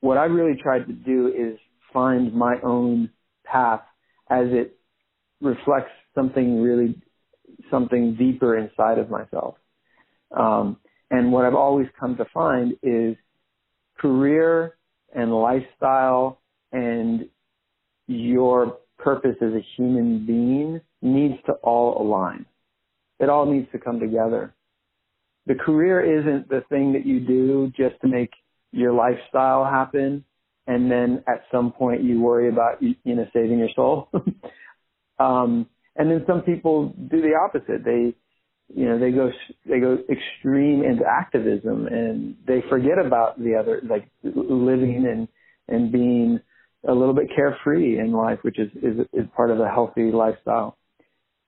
what 0.00 0.18
I 0.18 0.24
really 0.24 0.60
tried 0.60 0.86
to 0.86 0.92
do 0.92 1.28
is 1.28 1.58
find 1.92 2.32
my 2.34 2.56
own 2.62 3.10
path 3.44 3.82
as 4.28 4.46
it 4.50 4.78
reflects 5.40 5.92
something 6.14 6.60
really 6.62 7.00
something 7.70 8.16
deeper 8.16 8.56
inside 8.56 8.98
of 8.98 9.10
myself 9.10 9.56
um, 10.36 10.76
and 11.10 11.32
what 11.32 11.44
I've 11.44 11.54
always 11.54 11.88
come 11.98 12.16
to 12.16 12.24
find 12.32 12.74
is 12.82 13.16
career 13.98 14.76
and 15.14 15.34
lifestyle 15.34 16.40
and 16.72 17.28
your 18.06 18.78
purpose 18.98 19.36
as 19.40 19.52
a 19.52 19.64
human 19.76 20.26
being 20.26 20.80
needs 21.02 21.34
to 21.46 21.52
all 21.62 22.00
align. 22.00 22.46
It 23.18 23.28
all 23.28 23.46
needs 23.46 23.68
to 23.72 23.78
come 23.78 24.00
together. 24.00 24.54
The 25.46 25.54
career 25.54 26.20
isn't 26.20 26.48
the 26.48 26.62
thing 26.68 26.92
that 26.92 27.06
you 27.06 27.20
do 27.20 27.72
just 27.76 28.00
to 28.02 28.08
make 28.08 28.30
your 28.72 28.92
lifestyle 28.92 29.64
happen 29.64 30.24
and 30.66 30.90
then 30.90 31.24
at 31.26 31.42
some 31.50 31.72
point 31.72 32.02
you 32.04 32.20
worry 32.20 32.48
about 32.48 32.80
you 32.80 32.94
know 33.04 33.26
saving 33.32 33.58
your 33.58 33.70
soul. 33.74 34.08
um 35.18 35.66
and 35.96 36.10
then 36.10 36.24
some 36.26 36.42
people 36.42 36.94
do 37.10 37.20
the 37.20 37.34
opposite. 37.34 37.84
They 37.84 38.14
you 38.74 38.86
know 38.88 38.98
they 38.98 39.10
go 39.10 39.30
they 39.66 39.80
go 39.80 39.98
extreme 40.08 40.82
into 40.84 41.04
activism 41.04 41.86
and 41.86 42.36
they 42.46 42.62
forget 42.68 42.98
about 43.04 43.38
the 43.38 43.54
other 43.54 43.80
like 43.88 44.08
living 44.22 45.06
and 45.10 45.28
and 45.68 45.92
being 45.92 46.40
a 46.88 46.92
little 46.92 47.14
bit 47.14 47.28
carefree 47.34 47.98
in 47.98 48.12
life 48.12 48.38
which 48.42 48.58
is 48.58 48.70
is 48.76 49.06
is 49.12 49.26
part 49.36 49.50
of 49.50 49.60
a 49.60 49.68
healthy 49.68 50.10
lifestyle. 50.12 50.76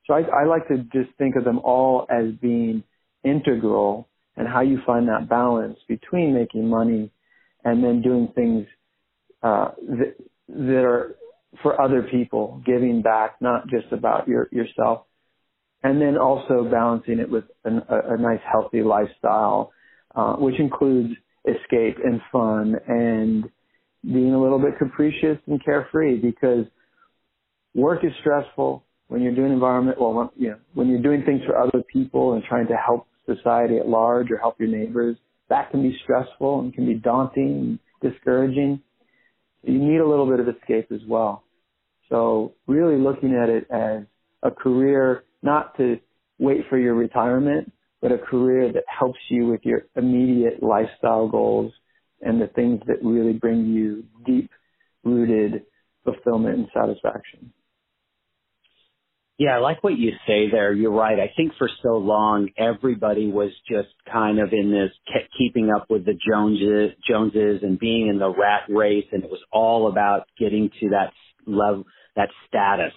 So 0.06 0.14
i 0.14 0.20
i 0.42 0.44
like 0.46 0.66
to 0.68 0.78
just 0.78 1.16
think 1.18 1.36
of 1.36 1.44
them 1.44 1.60
all 1.60 2.06
as 2.10 2.32
being 2.40 2.82
integral 3.24 4.08
and 4.36 4.48
how 4.48 4.62
you 4.62 4.80
find 4.84 5.08
that 5.08 5.28
balance 5.28 5.78
between 5.88 6.34
making 6.34 6.68
money 6.68 7.10
and 7.64 7.84
then 7.84 8.02
doing 8.02 8.32
things 8.34 8.66
uh 9.42 9.70
that 9.78 10.16
that 10.48 10.84
are 10.84 11.16
for 11.62 11.80
other 11.80 12.02
people 12.02 12.62
giving 12.66 13.02
back 13.02 13.36
not 13.40 13.68
just 13.68 13.92
about 13.92 14.26
your 14.26 14.48
yourself 14.50 15.06
and 15.82 16.00
then 16.00 16.16
also 16.16 16.68
balancing 16.70 17.18
it 17.18 17.30
with 17.30 17.44
an, 17.64 17.82
a, 17.88 18.14
a, 18.14 18.16
nice 18.16 18.40
healthy 18.50 18.82
lifestyle, 18.82 19.72
uh, 20.14 20.34
which 20.34 20.58
includes 20.60 21.14
escape 21.46 21.96
and 22.04 22.20
fun 22.30 22.76
and 22.86 23.44
being 24.04 24.34
a 24.34 24.40
little 24.40 24.58
bit 24.58 24.78
capricious 24.78 25.38
and 25.46 25.64
carefree 25.64 26.20
because 26.20 26.66
work 27.74 28.04
is 28.04 28.12
stressful 28.20 28.84
when 29.08 29.22
you're 29.22 29.34
doing 29.34 29.52
environment, 29.52 30.00
well, 30.00 30.32
you 30.36 30.50
know, 30.50 30.58
when 30.74 30.88
you're 30.88 31.02
doing 31.02 31.22
things 31.24 31.42
for 31.46 31.58
other 31.58 31.82
people 31.92 32.34
and 32.34 32.42
trying 32.44 32.66
to 32.68 32.76
help 32.76 33.06
society 33.26 33.78
at 33.78 33.88
large 33.88 34.30
or 34.30 34.38
help 34.38 34.58
your 34.58 34.68
neighbors. 34.68 35.16
That 35.48 35.70
can 35.70 35.82
be 35.82 35.96
stressful 36.02 36.60
and 36.60 36.72
can 36.72 36.86
be 36.86 36.94
daunting 36.94 37.78
and 38.02 38.12
discouraging. 38.12 38.80
You 39.62 39.78
need 39.78 39.98
a 39.98 40.08
little 40.08 40.26
bit 40.26 40.40
of 40.40 40.48
escape 40.48 40.90
as 40.90 41.00
well. 41.06 41.44
So 42.08 42.54
really 42.66 42.96
looking 42.96 43.34
at 43.34 43.48
it 43.48 43.66
as 43.70 44.04
a 44.42 44.50
career, 44.50 45.24
not 45.42 45.76
to 45.76 45.98
wait 46.38 46.62
for 46.68 46.78
your 46.78 46.94
retirement, 46.94 47.72
but 48.00 48.12
a 48.12 48.18
career 48.18 48.72
that 48.72 48.84
helps 48.86 49.18
you 49.28 49.46
with 49.46 49.60
your 49.64 49.82
immediate 49.96 50.62
lifestyle 50.62 51.28
goals 51.28 51.72
and 52.20 52.40
the 52.40 52.48
things 52.48 52.80
that 52.86 53.02
really 53.02 53.32
bring 53.32 53.66
you 53.66 54.04
deep 54.24 54.50
rooted 55.04 55.64
fulfillment 56.04 56.58
and 56.58 56.68
satisfaction. 56.74 57.52
Yeah, 59.38 59.56
I 59.56 59.58
like 59.58 59.82
what 59.82 59.98
you 59.98 60.10
say 60.26 60.50
there. 60.50 60.72
You're 60.72 60.92
right. 60.92 61.18
I 61.18 61.32
think 61.36 61.52
for 61.58 61.68
so 61.82 61.96
long 61.96 62.50
everybody 62.56 63.28
was 63.28 63.50
just 63.68 63.88
kind 64.10 64.38
of 64.38 64.52
in 64.52 64.70
this 64.70 64.90
keeping 65.36 65.70
up 65.74 65.86
with 65.90 66.04
the 66.04 66.14
Joneses, 66.28 66.96
Joneses 67.08 67.62
and 67.62 67.78
being 67.78 68.08
in 68.08 68.18
the 68.18 68.28
rat 68.28 68.62
race, 68.68 69.06
and 69.10 69.24
it 69.24 69.30
was 69.30 69.42
all 69.50 69.88
about 69.88 70.26
getting 70.38 70.70
to 70.80 70.90
that 70.90 71.12
level, 71.46 71.84
that 72.14 72.28
status, 72.46 72.92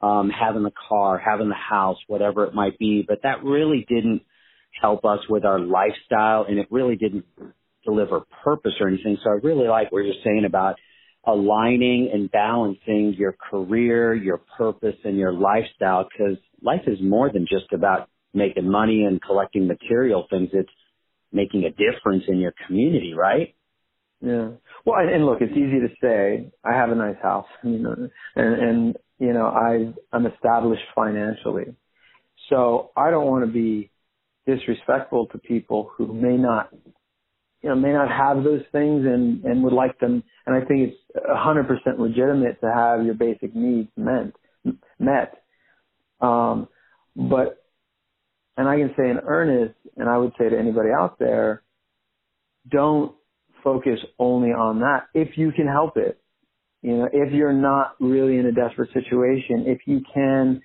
um, 0.00 0.30
having 0.30 0.62
the 0.62 0.72
car, 0.88 1.18
having 1.18 1.48
the 1.48 1.54
house, 1.54 1.98
whatever 2.06 2.44
it 2.44 2.54
might 2.54 2.78
be. 2.78 3.04
But 3.06 3.22
that 3.22 3.44
really 3.44 3.84
didn't 3.88 4.22
help 4.80 5.04
us 5.04 5.20
with 5.28 5.44
our 5.44 5.58
lifestyle, 5.58 6.44
and 6.48 6.58
it 6.58 6.68
really 6.70 6.96
didn't 6.96 7.24
deliver 7.84 8.22
purpose 8.44 8.72
or 8.80 8.88
anything. 8.88 9.18
So 9.22 9.30
I 9.30 9.34
really 9.42 9.68
like 9.68 9.90
what 9.92 10.04
you're 10.04 10.14
saying 10.24 10.44
about 10.46 10.76
aligning 11.26 12.10
and 12.12 12.30
balancing 12.30 13.14
your 13.18 13.36
career, 13.50 14.14
your 14.14 14.40
purpose, 14.56 14.96
and 15.04 15.18
your 15.18 15.32
lifestyle 15.32 16.04
because 16.10 16.38
life 16.62 16.82
is 16.86 16.98
more 17.02 17.30
than 17.32 17.46
just 17.46 17.72
about 17.72 18.08
making 18.32 18.70
money 18.70 19.04
and 19.04 19.20
collecting 19.20 19.66
material 19.66 20.26
things. 20.30 20.48
It's 20.52 20.70
making 21.32 21.64
a 21.64 21.70
difference 21.70 22.24
in 22.28 22.38
your 22.38 22.54
community, 22.66 23.12
right? 23.14 23.54
Yeah. 24.20 24.50
Well, 24.84 25.00
and, 25.00 25.24
look, 25.24 25.40
it's 25.40 25.52
easy 25.52 25.80
to 25.80 25.88
say 26.02 26.50
I 26.64 26.74
have 26.74 26.90
a 26.90 26.94
nice 26.94 27.16
house, 27.22 27.46
you 27.64 27.78
know, 27.78 28.08
and, 28.36 28.54
and 28.54 28.96
you 29.18 29.32
know 29.32 29.46
I 29.46 29.92
I'm 30.14 30.26
established 30.26 30.82
financially, 30.94 31.74
so 32.48 32.90
I 32.96 33.10
don't 33.10 33.26
want 33.26 33.46
to 33.46 33.52
be 33.52 33.90
disrespectful 34.46 35.26
to 35.28 35.38
people 35.38 35.90
who 35.96 36.12
may 36.12 36.36
not 36.36 36.70
you 37.62 37.68
know, 37.68 37.76
may 37.76 37.92
not 37.92 38.08
have 38.08 38.42
those 38.42 38.62
things 38.72 39.04
and, 39.04 39.44
and 39.44 39.62
would 39.62 39.72
like 39.72 39.98
them. 39.98 40.22
And 40.46 40.56
I 40.56 40.66
think 40.66 40.90
it's 40.90 40.96
hundred 41.28 41.68
percent 41.68 41.98
legitimate 42.00 42.60
to 42.60 42.72
have 42.72 43.04
your 43.04 43.14
basic 43.14 43.54
needs 43.54 43.90
met, 43.96 44.32
met. 44.98 45.42
Um, 46.20 46.68
but, 47.14 47.62
and 48.56 48.68
I 48.68 48.76
can 48.76 48.94
say 48.96 49.10
in 49.10 49.18
earnest, 49.24 49.74
and 49.96 50.08
I 50.08 50.16
would 50.16 50.32
say 50.38 50.48
to 50.48 50.58
anybody 50.58 50.88
out 50.90 51.18
there, 51.18 51.62
don't 52.68 53.14
focus 53.62 53.98
only 54.18 54.50
on 54.50 54.80
that 54.80 55.08
if 55.14 55.36
you 55.36 55.52
can 55.52 55.66
help 55.66 55.96
it. 55.96 56.20
You 56.82 56.96
know, 56.96 57.08
if 57.12 57.32
you're 57.32 57.52
not 57.52 57.96
really 58.00 58.38
in 58.38 58.46
a 58.46 58.52
desperate 58.52 58.90
situation, 58.92 59.64
if 59.66 59.80
you 59.86 60.00
can 60.14 60.62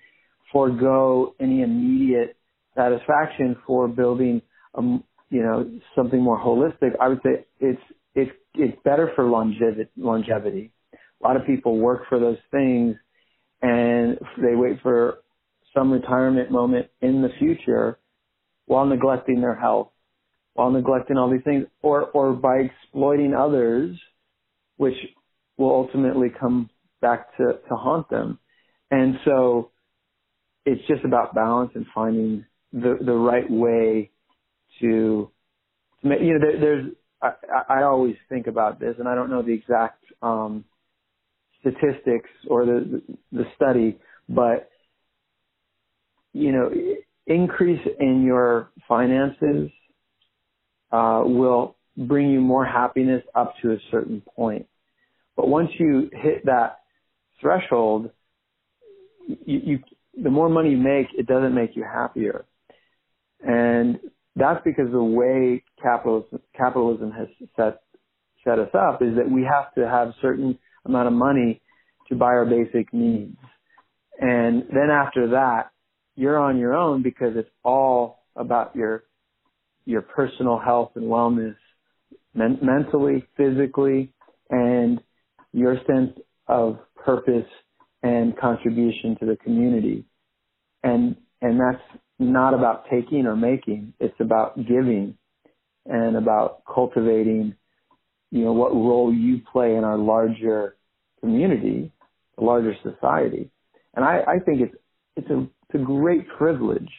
forego 0.52 1.36
any 1.40 1.62
immediate 1.62 2.38
satisfaction 2.76 3.58
for 3.68 3.88
building 3.88 4.42
a, 4.76 4.82
you 4.82 5.44
know, 5.44 5.70
something 5.96 6.22
more 6.22 6.40
holistic, 6.40 6.92
I 7.02 7.10
would 7.10 7.20
say 7.24 7.46
it's 7.60 7.82
it's 8.14 8.32
it's 8.54 8.78
better 8.84 9.12
for 9.16 9.26
longevity. 9.26 9.90
Longevity. 9.98 10.72
A 10.94 11.28
lot 11.28 11.36
of 11.36 11.46
people 11.46 11.78
work 11.78 12.04
for 12.08 12.20
those 12.20 12.38
things, 12.52 12.96
and 13.62 14.18
they 14.38 14.56
wait 14.56 14.82
for 14.82 15.20
some 15.74 15.92
retirement 15.92 16.52
moment 16.52 16.88
in 17.02 17.22
the 17.22 17.30
future, 17.40 18.00
while 18.66 18.86
neglecting 18.86 19.42
their 19.42 19.56
health, 19.56 19.90
while 20.56 20.72
neglecting 20.72 21.18
all 21.18 21.30
these 21.30 21.44
things, 21.44 21.68
or 21.82 22.06
or 22.06 22.34
by 22.34 22.56
exploiting 22.58 23.34
others, 23.36 23.96
which 24.78 24.98
will 25.58 25.72
ultimately 25.72 26.30
come 26.30 26.70
back 27.02 27.38
to 27.38 27.60
to 27.70 27.76
haunt 27.76 28.10
them. 28.10 28.40
And 28.92 29.20
so, 29.24 29.72
it's 30.66 30.82
just 30.88 31.06
about 31.06 31.36
balance 31.36 31.72
and 31.76 31.86
finding 31.94 32.46
the 32.74 32.98
the 33.00 33.14
right 33.14 33.50
way 33.50 34.12
to, 34.82 35.32
to 36.02 36.08
make, 36.08 36.22
you 36.22 36.34
know, 36.34 36.40
there, 36.40 36.60
there's, 36.60 36.86
I, 37.22 37.32
I 37.80 37.84
always 37.84 38.16
think 38.30 38.48
about 38.48 38.80
this 38.80 38.96
and 39.00 39.08
I 39.08 39.16
don't 39.16 39.30
know 39.30 39.42
the 39.42 39.54
exact, 39.54 40.04
um, 40.22 40.66
statistics 41.62 42.30
or 42.48 42.66
the, 42.66 43.02
the 43.32 43.46
study, 43.56 43.98
but, 44.30 44.70
you 46.34 46.52
know, 46.52 46.70
increase 47.26 47.82
in 48.00 48.24
your 48.24 48.70
finances, 48.88 49.72
uh, 50.92 51.22
will 51.26 51.76
bring 51.98 52.30
you 52.30 52.42
more 52.42 52.66
happiness 52.66 53.24
up 53.34 53.54
to 53.62 53.72
a 53.72 53.78
certain 53.92 54.22
point. 54.36 54.68
But 55.36 55.48
once 55.48 55.70
you 55.78 56.10
hit 56.14 56.46
that 56.46 56.80
threshold, 57.42 58.12
you, 59.28 59.62
you 59.64 59.80
the 60.22 60.30
more 60.30 60.50
money 60.50 60.72
you 60.72 60.78
make, 60.78 61.08
it 61.18 61.28
doesn't 61.28 61.54
make 61.54 61.76
you 61.76 61.84
happier. 61.84 62.46
And 63.46 64.00
that's 64.36 64.64
because 64.64 64.92
the 64.92 65.04
way 65.04 65.64
capitalism, 65.82 66.42
capitalism 66.56 67.12
has 67.12 67.28
set, 67.56 67.82
set 68.44 68.60
us 68.60 68.70
up 68.74 69.02
is 69.02 69.16
that 69.18 69.30
we 69.30 69.44
have 69.44 69.74
to 69.76 69.88
have 69.88 70.14
certain 70.22 70.58
amount 70.86 71.08
of 71.08 71.14
money 71.14 71.62
to 72.10 72.16
buy 72.16 72.28
our 72.28 72.46
basic 72.46 72.94
needs. 72.94 73.38
And 74.20 74.64
then 74.70 74.90
after 74.90 75.30
that, 75.32 75.72
you're 76.16 76.40
on 76.40 76.58
your 76.58 76.76
own 76.76 77.04
because 77.04 77.36
it's 77.36 77.50
all 77.64 78.24
about 78.36 78.76
your, 78.76 79.04
your 79.86 80.02
personal 80.02 80.60
health 80.60 80.92
and 80.96 81.06
wellness, 81.06 81.56
men- 82.34 82.60
mentally, 82.62 83.26
physically, 83.38 84.14
and 84.50 85.02
your 85.54 85.78
sense 85.88 86.18
of 86.48 86.80
purpose 86.96 87.48
and 88.04 88.38
contribution 88.38 89.16
to 89.20 89.26
the 89.26 89.38
community. 89.38 90.06
And, 90.84 91.16
and 91.42 91.60
that's 91.60 91.84
not 92.20 92.54
about 92.54 92.86
taking 92.90 93.26
or 93.26 93.36
making. 93.36 93.94
It's 94.00 94.20
about 94.20 94.56
giving 94.58 95.18
and 95.86 96.16
about 96.16 96.64
cultivating, 96.72 97.56
you 98.32 98.44
know, 98.44 98.54
what 98.54 98.74
role 98.74 99.14
you 99.14 99.42
play 99.52 99.76
in 99.76 99.84
our 99.84 99.98
larger 99.98 100.78
community, 101.20 101.92
the 102.38 102.44
larger 102.44 102.76
society. 102.84 103.50
And 103.96 104.04
I, 104.04 104.22
I 104.28 104.40
think 104.46 104.62
it's, 104.62 104.76
it's 105.16 105.30
a, 105.30 105.42
it's 105.42 105.82
a 105.82 105.86
great 105.86 106.28
privilege 106.38 106.90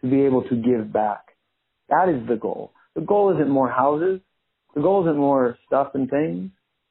to 0.00 0.10
be 0.10 0.22
able 0.22 0.42
to 0.48 0.56
give 0.56 0.92
back. 0.92 1.33
That 1.88 2.08
is 2.08 2.26
the 2.28 2.36
goal. 2.36 2.72
The 2.94 3.02
goal 3.02 3.34
isn't 3.34 3.50
more 3.50 3.70
houses. 3.70 4.20
The 4.74 4.80
goal 4.80 5.06
isn't 5.06 5.18
more 5.18 5.58
stuff 5.66 5.88
and 5.94 6.08
things. 6.08 6.50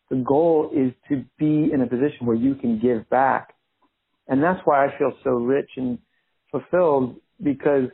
The 0.09 0.17
goal 0.17 0.71
is 0.73 0.93
to 1.09 1.25
be 1.37 1.71
in 1.73 1.81
a 1.81 1.87
position 1.87 2.25
where 2.25 2.35
you 2.35 2.55
can 2.55 2.79
give 2.79 3.09
back. 3.09 3.53
And 4.27 4.43
that's 4.43 4.59
why 4.65 4.85
I 4.85 4.97
feel 4.97 5.11
so 5.23 5.31
rich 5.31 5.69
and 5.75 5.97
fulfilled 6.51 7.17
because 7.41 7.89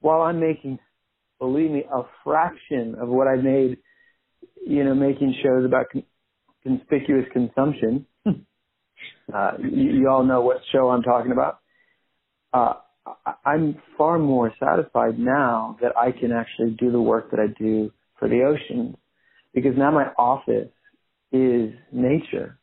while 0.00 0.22
I'm 0.22 0.40
making, 0.40 0.78
believe 1.38 1.70
me, 1.70 1.84
a 1.90 2.02
fraction 2.24 2.96
of 3.00 3.08
what 3.08 3.28
I 3.28 3.36
made, 3.36 3.78
you 4.66 4.84
know, 4.84 4.94
making 4.94 5.34
shows 5.42 5.64
about 5.64 5.86
con- 5.92 6.04
conspicuous 6.62 7.26
consumption, 7.32 8.06
uh, 8.26 9.52
you, 9.62 9.92
you, 9.92 10.08
all 10.08 10.24
know 10.24 10.40
what 10.40 10.58
show 10.72 10.90
I'm 10.90 11.02
talking 11.02 11.32
about. 11.32 11.58
Uh, 12.52 12.74
I'm 13.44 13.80
far 13.98 14.18
more 14.18 14.52
satisfied 14.60 15.18
now 15.18 15.76
that 15.82 15.96
I 15.96 16.12
can 16.12 16.32
actually 16.32 16.76
do 16.78 16.92
the 16.92 17.00
work 17.00 17.30
that 17.30 17.40
I 17.40 17.48
do 17.58 17.92
for 18.18 18.28
the 18.28 18.42
oceans 18.42 18.96
because 19.54 19.76
now 19.76 19.90
my 19.90 20.12
office 20.16 20.70
is 21.32 21.72
nature. 21.92 22.58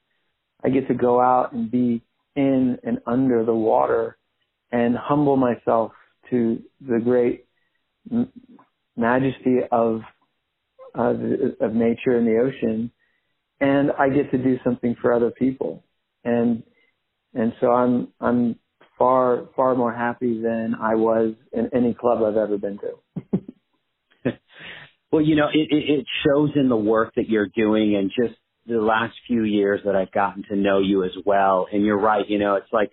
I 0.64 0.70
get 0.70 0.88
to 0.88 0.94
go 0.94 1.20
out 1.22 1.54
and 1.54 1.70
be 1.70 2.04
in 2.36 2.78
and 2.84 3.00
under 3.06 3.44
the 3.44 3.54
water 3.54 4.18
and 4.72 4.96
humble 4.96 5.38
myself 5.38 5.92
to 6.30 6.62
the 6.82 7.00
great 7.00 7.46
majesty 8.96 9.58
of 9.72 10.02
uh, 10.98 11.14
of 11.62 11.74
nature 11.74 12.18
and 12.18 12.28
the 12.28 12.40
ocean, 12.40 12.92
and 13.60 13.92
I 13.92 14.10
get 14.10 14.32
to 14.32 14.38
do 14.38 14.58
something 14.64 14.96
for 15.02 15.14
other 15.14 15.32
people, 15.32 15.84
and 16.24 16.64
and 17.34 17.54
so 17.60 17.72
I'm 17.72 18.10
I'm 18.20 18.56
far 19.00 19.48
far 19.56 19.74
more 19.76 19.94
happy 19.94 20.42
than 20.42 20.76
I 20.80 20.96
was 20.96 21.34
in 21.52 21.70
any 21.74 21.96
club 21.96 22.22
I've 22.22 22.38
ever 22.38 22.58
been 22.60 22.80
to. 22.80 24.32
well, 25.12 25.22
you 25.22 25.36
know, 25.36 25.48
it, 25.52 25.70
it 25.72 26.06
shows 26.26 26.52
in 26.56 26.70
the 26.70 26.78
work 26.78 27.14
that 27.16 27.30
you're 27.30 27.48
doing, 27.48 27.96
and 27.96 28.12
just 28.12 28.38
the 28.68 28.78
last 28.80 29.16
few 29.26 29.44
years 29.44 29.82
that 29.86 29.96
I've 29.96 30.12
gotten 30.12 30.44
to 30.50 30.56
know 30.56 30.80
you 30.80 31.04
as 31.04 31.12
well. 31.26 31.68
And 31.72 31.84
you're 31.84 32.00
right, 32.00 32.30
you 32.30 32.38
know, 32.38 32.56
it's 32.56 32.72
like 32.72 32.92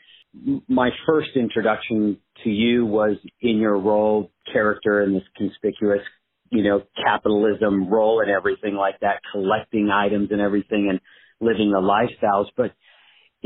my 0.69 0.91
first 1.07 1.31
introduction 1.35 2.19
to 2.45 2.51
you 2.51 2.87
was 2.87 3.17
in 3.41 3.59
your 3.59 3.79
role 3.79 4.31
character 4.53 5.03
in 5.03 5.13
this 5.13 5.23
conspicuous, 5.37 6.03
you 6.51 6.63
know, 6.63 6.83
capitalism 6.97 7.89
role 7.89 8.21
and 8.21 8.31
everything 8.31 8.75
like 8.75 9.01
that, 9.01 9.21
collecting 9.33 9.91
items 9.91 10.31
and 10.31 10.41
everything 10.41 10.89
and 10.91 11.01
living 11.41 11.71
the 11.71 11.81
lifestyles. 11.81 12.47
But 12.57 12.73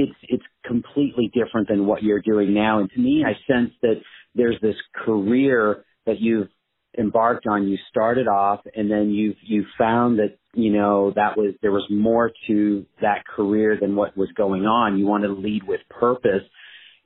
it's 0.00 0.18
it's 0.22 0.44
completely 0.64 1.30
different 1.34 1.68
than 1.68 1.86
what 1.86 2.02
you're 2.02 2.22
doing 2.22 2.54
now. 2.54 2.80
And 2.80 2.90
to 2.90 2.98
me, 2.98 3.24
I 3.26 3.32
sense 3.52 3.70
that 3.82 4.00
there's 4.34 4.56
this 4.62 4.76
career 5.04 5.84
that 6.06 6.20
you've 6.20 6.48
embarked 6.98 7.46
on, 7.46 7.68
you 7.68 7.78
started 7.88 8.26
off 8.26 8.60
and 8.74 8.90
then 8.90 9.10
you've 9.10 9.36
you 9.42 9.64
found 9.78 10.18
that, 10.18 10.38
you 10.54 10.72
know, 10.72 11.12
that 11.14 11.36
was 11.36 11.54
there 11.62 11.72
was 11.72 11.86
more 11.90 12.30
to 12.46 12.86
that 13.00 13.24
career 13.26 13.78
than 13.80 13.94
what 13.94 14.16
was 14.16 14.30
going 14.36 14.64
on. 14.64 14.98
You 14.98 15.06
wanted 15.06 15.28
to 15.28 15.34
lead 15.34 15.62
with 15.66 15.80
purpose 15.88 16.42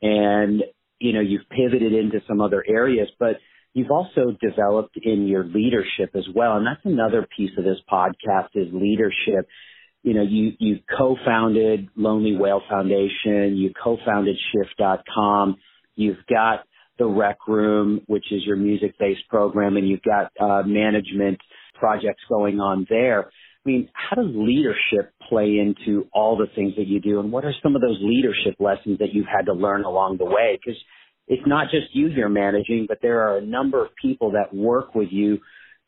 and 0.00 0.62
you 1.00 1.12
know, 1.12 1.20
you've 1.20 1.48
pivoted 1.50 1.92
into 1.92 2.20
some 2.26 2.40
other 2.40 2.64
areas, 2.66 3.08
but 3.18 3.36
you've 3.74 3.90
also 3.90 4.36
developed 4.40 4.96
in 5.02 5.26
your 5.26 5.44
leadership 5.44 6.14
as 6.14 6.24
well. 6.34 6.56
And 6.56 6.66
that's 6.66 6.84
another 6.84 7.26
piece 7.36 7.50
of 7.58 7.64
this 7.64 7.78
podcast 7.90 8.50
is 8.54 8.68
leadership. 8.72 9.48
You 10.04 10.14
know, 10.14 10.22
you, 10.22 10.52
you 10.58 10.78
co-founded 10.96 11.88
Lonely 11.96 12.36
Whale 12.36 12.60
Foundation, 12.68 13.56
you 13.56 13.72
co-founded 13.82 14.36
SHFT.com, 14.54 15.56
you've 15.96 16.24
got 16.28 16.66
the 16.98 17.06
rec 17.06 17.38
room, 17.48 18.02
which 18.06 18.26
is 18.30 18.42
your 18.44 18.56
music 18.56 18.94
based 18.98 19.26
program, 19.28 19.76
and 19.76 19.88
you've 19.88 20.02
got 20.02 20.30
uh, 20.38 20.62
management 20.64 21.38
projects 21.80 22.22
going 22.28 22.60
on 22.60 22.86
there. 22.88 23.24
I 23.24 23.68
mean, 23.68 23.88
how 23.94 24.16
does 24.16 24.30
leadership 24.34 25.12
play 25.28 25.56
into 25.58 26.06
all 26.12 26.36
the 26.36 26.46
things 26.54 26.74
that 26.76 26.86
you 26.86 27.00
do, 27.00 27.18
and 27.18 27.32
what 27.32 27.44
are 27.44 27.54
some 27.62 27.74
of 27.74 27.80
those 27.80 27.98
leadership 28.00 28.56
lessons 28.60 28.98
that 28.98 29.14
you've 29.14 29.26
had 29.26 29.46
to 29.46 29.54
learn 29.54 29.84
along 29.84 30.18
the 30.18 30.26
way? 30.26 30.60
Because 30.62 30.78
it's 31.26 31.46
not 31.46 31.70
just 31.70 31.94
you 31.94 32.08
you're 32.08 32.28
managing, 32.28 32.84
but 32.86 32.98
there 33.00 33.22
are 33.22 33.38
a 33.38 33.44
number 33.44 33.82
of 33.82 33.90
people 34.00 34.32
that 34.32 34.54
work 34.54 34.94
with 34.94 35.08
you 35.10 35.38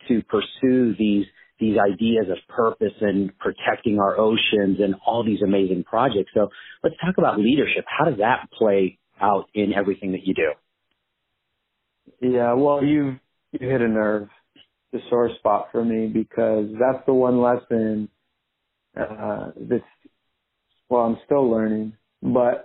to 0.08 0.22
pursue 0.22 0.94
these 0.98 1.26
these 1.58 1.76
ideas 1.78 2.26
of 2.30 2.38
purpose 2.54 2.92
and 3.00 3.36
protecting 3.38 3.98
our 3.98 4.18
oceans 4.18 4.78
and 4.80 4.94
all 5.06 5.24
these 5.24 5.42
amazing 5.42 5.84
projects. 5.84 6.30
So 6.34 6.48
let's 6.82 6.96
talk 7.04 7.16
about 7.18 7.38
leadership. 7.38 7.84
How 7.86 8.04
does 8.04 8.18
that 8.18 8.48
play 8.56 8.98
out 9.20 9.48
in 9.54 9.72
everything 9.72 10.12
that 10.12 10.26
you 10.26 10.34
do? 10.34 10.52
Yeah, 12.20 12.52
well, 12.54 12.84
you 12.84 13.18
you 13.52 13.68
hit 13.68 13.80
a 13.80 13.88
nerve, 13.88 14.28
the 14.92 15.00
sore 15.08 15.30
spot 15.38 15.68
for 15.72 15.84
me 15.84 16.06
because 16.06 16.66
that's 16.78 17.04
the 17.06 17.14
one 17.14 17.40
lesson 17.40 18.08
uh, 18.98 19.50
that's 19.56 19.84
well, 20.88 21.02
I'm 21.02 21.18
still 21.24 21.50
learning, 21.50 21.94
but 22.22 22.64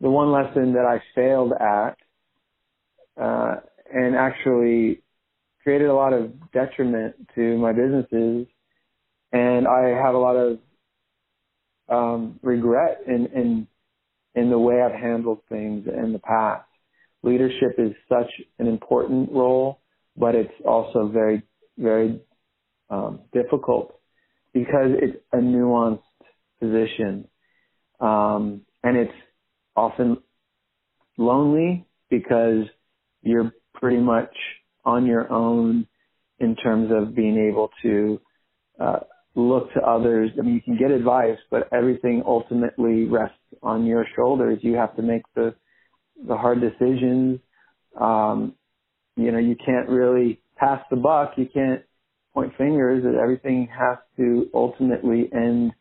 the 0.00 0.08
one 0.08 0.32
lesson 0.32 0.72
that 0.74 0.86
I 0.86 1.02
failed 1.14 1.52
at 1.52 1.96
uh, 3.20 3.56
and 3.92 4.16
actually 4.16 5.02
created 5.62 5.88
a 5.88 5.94
lot 5.94 6.12
of 6.12 6.32
detriment 6.52 7.14
to 7.34 7.58
my 7.58 7.72
businesses, 7.72 8.46
and 9.32 9.66
I 9.66 9.88
have 9.88 10.14
a 10.14 10.18
lot 10.18 10.36
of 10.36 10.58
um, 11.88 12.38
regret 12.42 13.02
in 13.06 13.26
in 13.34 13.66
in 14.34 14.50
the 14.50 14.58
way 14.58 14.80
I've 14.80 14.98
handled 14.98 15.40
things 15.48 15.86
in 15.86 16.12
the 16.12 16.18
past 16.18 16.64
leadership 17.22 17.74
is 17.78 17.92
such 18.08 18.30
an 18.58 18.66
important 18.66 19.30
role, 19.32 19.80
but 20.16 20.34
it's 20.34 20.52
also 20.64 21.08
very, 21.08 21.42
very 21.78 22.20
um, 22.88 23.20
difficult 23.32 23.98
because 24.52 24.92
it's 25.00 25.18
a 25.32 25.36
nuanced 25.36 26.00
position. 26.60 27.28
Um, 28.00 28.62
and 28.82 28.96
it's 28.96 29.12
often 29.76 30.18
lonely 31.18 31.86
because 32.08 32.64
you're 33.22 33.52
pretty 33.74 33.98
much 33.98 34.34
on 34.84 35.06
your 35.06 35.30
own 35.32 35.86
in 36.38 36.56
terms 36.56 36.90
of 36.92 37.14
being 37.14 37.50
able 37.50 37.70
to 37.82 38.20
uh, 38.78 39.00
look 39.34 39.72
to 39.74 39.80
others. 39.80 40.30
I 40.38 40.42
mean, 40.42 40.54
you 40.54 40.62
can 40.62 40.78
get 40.78 40.90
advice, 40.90 41.38
but 41.50 41.68
everything 41.72 42.22
ultimately 42.26 43.04
rests 43.04 43.36
on 43.62 43.86
your 43.86 44.06
shoulders. 44.16 44.58
You 44.62 44.74
have 44.74 44.96
to 44.96 45.02
make 45.02 45.22
the 45.34 45.54
the 46.26 46.36
hard 46.36 46.60
decisions. 46.60 47.40
Um, 47.98 48.54
you 49.16 49.32
know, 49.32 49.38
you 49.38 49.56
can't 49.56 49.88
really 49.88 50.42
pass 50.56 50.82
the 50.90 50.96
buck. 50.96 51.32
You 51.36 51.46
can't 51.52 51.82
point 52.34 52.52
fingers. 52.56 53.04
Everything 53.20 53.68
has 53.76 53.98
to 54.16 54.48
ultimately 54.54 55.30
end 55.32 55.72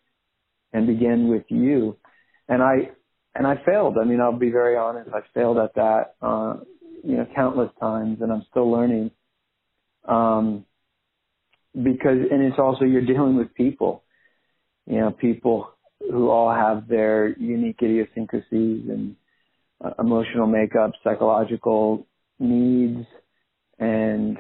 and 0.74 0.88
begin 0.88 1.30
with 1.30 1.44
you. 1.50 1.98
And 2.48 2.62
I, 2.62 2.92
and 3.36 3.46
I 3.46 3.62
failed. 3.66 3.98
I 4.02 4.06
mean, 4.06 4.20
I'll 4.22 4.38
be 4.38 4.52
very 4.52 4.76
honest. 4.76 5.10
I 5.14 5.20
failed 5.34 5.58
at 5.58 5.76
that, 5.76 6.16
uh, 6.22 6.56
you 7.04 7.18
know, 7.18 7.28
countless 7.36 7.72
times 7.80 8.20
and 8.22 8.32
I'm 8.32 8.46
still 8.50 8.72
learning. 8.72 9.12
Um, 10.08 10.66
because, 11.74 12.18
and 12.32 12.44
it's 12.44 12.60
also, 12.60 12.86
you're 12.86 13.06
dealing 13.06 13.38
with 13.38 13.54
people, 13.54 14.04
you 14.88 14.98
know, 15.00 15.12
people 15.12 15.72
who 16.00 16.30
all 16.30 16.54
have 16.54 16.88
their 16.88 17.30
unique 17.38 17.80
idiosyncrasies 17.82 18.90
and, 18.90 19.16
uh, 19.84 19.92
emotional 20.00 20.48
makeup, 20.48 20.92
psychological 21.04 22.06
needs, 22.40 23.06
and 23.78 24.38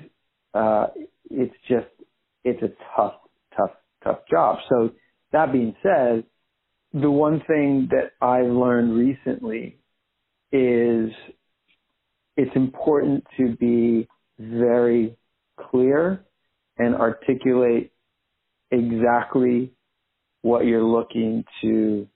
uh, 0.53 0.87
it's 1.29 1.55
just 1.67 1.87
it's 2.43 2.61
a 2.63 2.69
tough, 2.95 3.15
tough, 3.55 3.71
tough 4.03 4.19
job. 4.29 4.57
So 4.69 4.91
that 5.31 5.51
being 5.51 5.75
said, 5.83 6.23
the 6.93 7.11
one 7.11 7.41
thing 7.47 7.89
that 7.91 8.11
I've 8.21 8.51
learned 8.51 8.97
recently 8.97 9.79
is 10.51 11.11
it's 12.39 12.55
important 12.55 13.25
to 13.35 13.53
be 13.57 14.07
very 14.39 15.17
clear 15.69 16.23
and 16.77 16.95
articulate 16.95 17.91
exactly 18.71 19.73
what 20.41 20.65
you're 20.65 20.81
looking 20.81 21.43
to, 21.61 22.07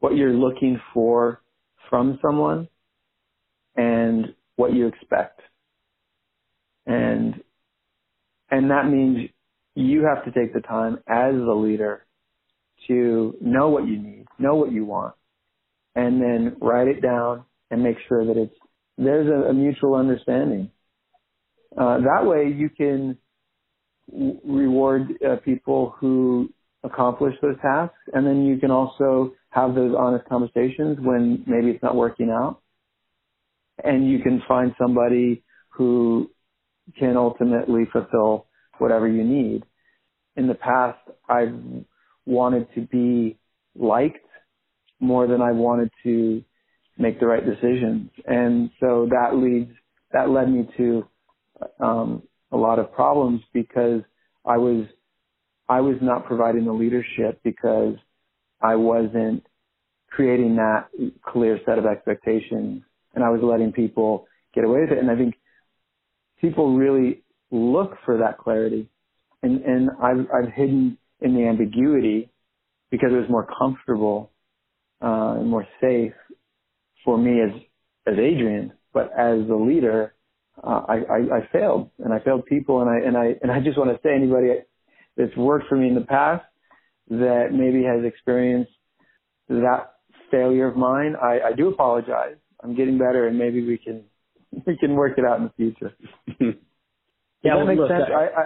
what 0.00 0.16
you're 0.16 0.32
looking 0.32 0.80
for 0.92 1.40
from 1.88 2.18
someone 2.20 2.66
and 3.76 4.34
what 4.56 4.72
you 4.74 4.88
expect. 4.88 5.40
And, 6.84 7.40
and 8.50 8.72
that 8.72 8.88
means 8.90 9.30
you 9.76 10.04
have 10.12 10.24
to 10.24 10.32
take 10.32 10.54
the 10.54 10.60
time 10.60 10.94
as 11.06 11.34
the 11.34 11.54
leader 11.54 12.04
to 12.88 13.36
know 13.40 13.68
what 13.68 13.86
you 13.86 13.96
need, 13.96 14.26
know 14.40 14.56
what 14.56 14.72
you 14.72 14.84
want, 14.84 15.14
and 15.94 16.20
then 16.20 16.56
write 16.60 16.88
it 16.88 17.00
down 17.00 17.44
and 17.70 17.80
make 17.84 17.98
sure 18.08 18.26
that 18.26 18.36
it's, 18.36 18.54
there's 18.98 19.28
a, 19.28 19.50
a 19.50 19.54
mutual 19.54 19.94
understanding. 19.94 20.70
Uh, 21.76 21.98
that 21.98 22.26
way 22.26 22.48
you 22.48 22.68
can 22.68 23.16
w- 24.10 24.40
reward 24.44 25.08
uh, 25.26 25.36
people 25.36 25.94
who 25.98 26.50
accomplish 26.84 27.34
those 27.42 27.56
tasks 27.62 27.98
and 28.12 28.26
then 28.26 28.44
you 28.44 28.58
can 28.58 28.70
also 28.70 29.32
have 29.50 29.74
those 29.74 29.94
honest 29.96 30.24
conversations 30.28 30.98
when 31.00 31.42
maybe 31.46 31.70
it's 31.70 31.82
not 31.82 31.96
working 31.96 32.30
out. 32.30 32.60
And 33.84 34.10
you 34.10 34.20
can 34.20 34.42
find 34.48 34.74
somebody 34.80 35.44
who 35.70 36.30
can 36.98 37.16
ultimately 37.16 37.84
fulfill 37.92 38.46
whatever 38.78 39.08
you 39.08 39.24
need. 39.24 39.64
In 40.36 40.48
the 40.48 40.54
past, 40.54 40.98
I've 41.28 41.54
wanted 42.26 42.68
to 42.74 42.82
be 42.82 43.38
liked 43.76 44.24
more 45.00 45.26
than 45.26 45.40
I 45.40 45.52
wanted 45.52 45.90
to 46.04 46.42
make 46.98 47.20
the 47.20 47.26
right 47.26 47.44
decisions. 47.44 48.10
And 48.26 48.70
so 48.80 49.08
that 49.10 49.36
leads, 49.36 49.70
that 50.12 50.30
led 50.30 50.50
me 50.50 50.68
to, 50.76 51.06
um, 51.80 52.22
a 52.50 52.56
lot 52.56 52.78
of 52.78 52.92
problems 52.92 53.42
because 53.52 54.02
I 54.44 54.56
was, 54.56 54.86
I 55.68 55.80
was 55.80 55.96
not 56.00 56.26
providing 56.26 56.64
the 56.64 56.72
leadership 56.72 57.40
because 57.44 57.94
I 58.60 58.76
wasn't 58.76 59.44
creating 60.10 60.56
that 60.56 60.88
clear 61.24 61.60
set 61.66 61.78
of 61.78 61.86
expectations 61.86 62.82
and 63.14 63.24
I 63.24 63.28
was 63.30 63.40
letting 63.42 63.72
people 63.72 64.26
get 64.54 64.64
away 64.64 64.80
with 64.80 64.92
it. 64.92 64.98
And 64.98 65.10
I 65.10 65.16
think 65.16 65.34
people 66.40 66.76
really 66.76 67.22
look 67.50 67.96
for 68.04 68.18
that 68.18 68.38
clarity 68.38 68.88
and, 69.42 69.62
and 69.62 69.90
I've, 70.02 70.26
I've 70.34 70.52
hidden 70.52 70.98
in 71.20 71.34
the 71.34 71.46
ambiguity 71.46 72.30
because 72.90 73.10
it 73.12 73.16
was 73.16 73.28
more 73.28 73.46
comfortable, 73.58 74.30
uh, 75.02 75.36
and 75.38 75.48
more 75.48 75.66
safe 75.80 76.12
for 77.08 77.16
me 77.16 77.40
as, 77.40 77.48
as 78.06 78.18
Adrian, 78.18 78.70
but 78.92 79.10
as 79.18 79.38
a 79.48 79.54
leader, 79.54 80.14
uh, 80.62 80.82
I, 80.86 80.96
I, 80.96 81.38
I 81.38 81.48
failed 81.50 81.88
and 82.04 82.12
I 82.12 82.18
failed 82.18 82.44
people 82.44 82.82
and 82.82 82.90
I, 82.90 82.98
and 83.06 83.16
I, 83.16 83.34
and 83.40 83.50
I 83.50 83.60
just 83.60 83.78
want 83.78 83.88
to 83.88 83.98
say 84.06 84.14
anybody 84.14 84.48
that's 85.16 85.34
worked 85.34 85.68
for 85.70 85.76
me 85.76 85.88
in 85.88 85.94
the 85.94 86.02
past 86.02 86.44
that 87.08 87.48
maybe 87.50 87.82
has 87.84 88.04
experienced 88.04 88.72
that 89.48 89.94
failure 90.30 90.68
of 90.68 90.76
mine, 90.76 91.14
I, 91.16 91.40
I 91.46 91.52
do 91.54 91.68
apologize. 91.68 92.36
I'm 92.62 92.76
getting 92.76 92.98
better, 92.98 93.26
and 93.26 93.38
maybe 93.38 93.66
we 93.66 93.78
can 93.78 94.04
we 94.66 94.76
can 94.76 94.92
work 94.94 95.16
it 95.16 95.24
out 95.24 95.38
in 95.38 95.44
the 95.44 95.52
future. 95.56 95.94
yeah, 97.42 97.56
that 97.56 97.64
make 97.64 97.78
look, 97.78 97.88
sense? 97.88 98.04
I, 98.14 98.42
I, 98.42 98.44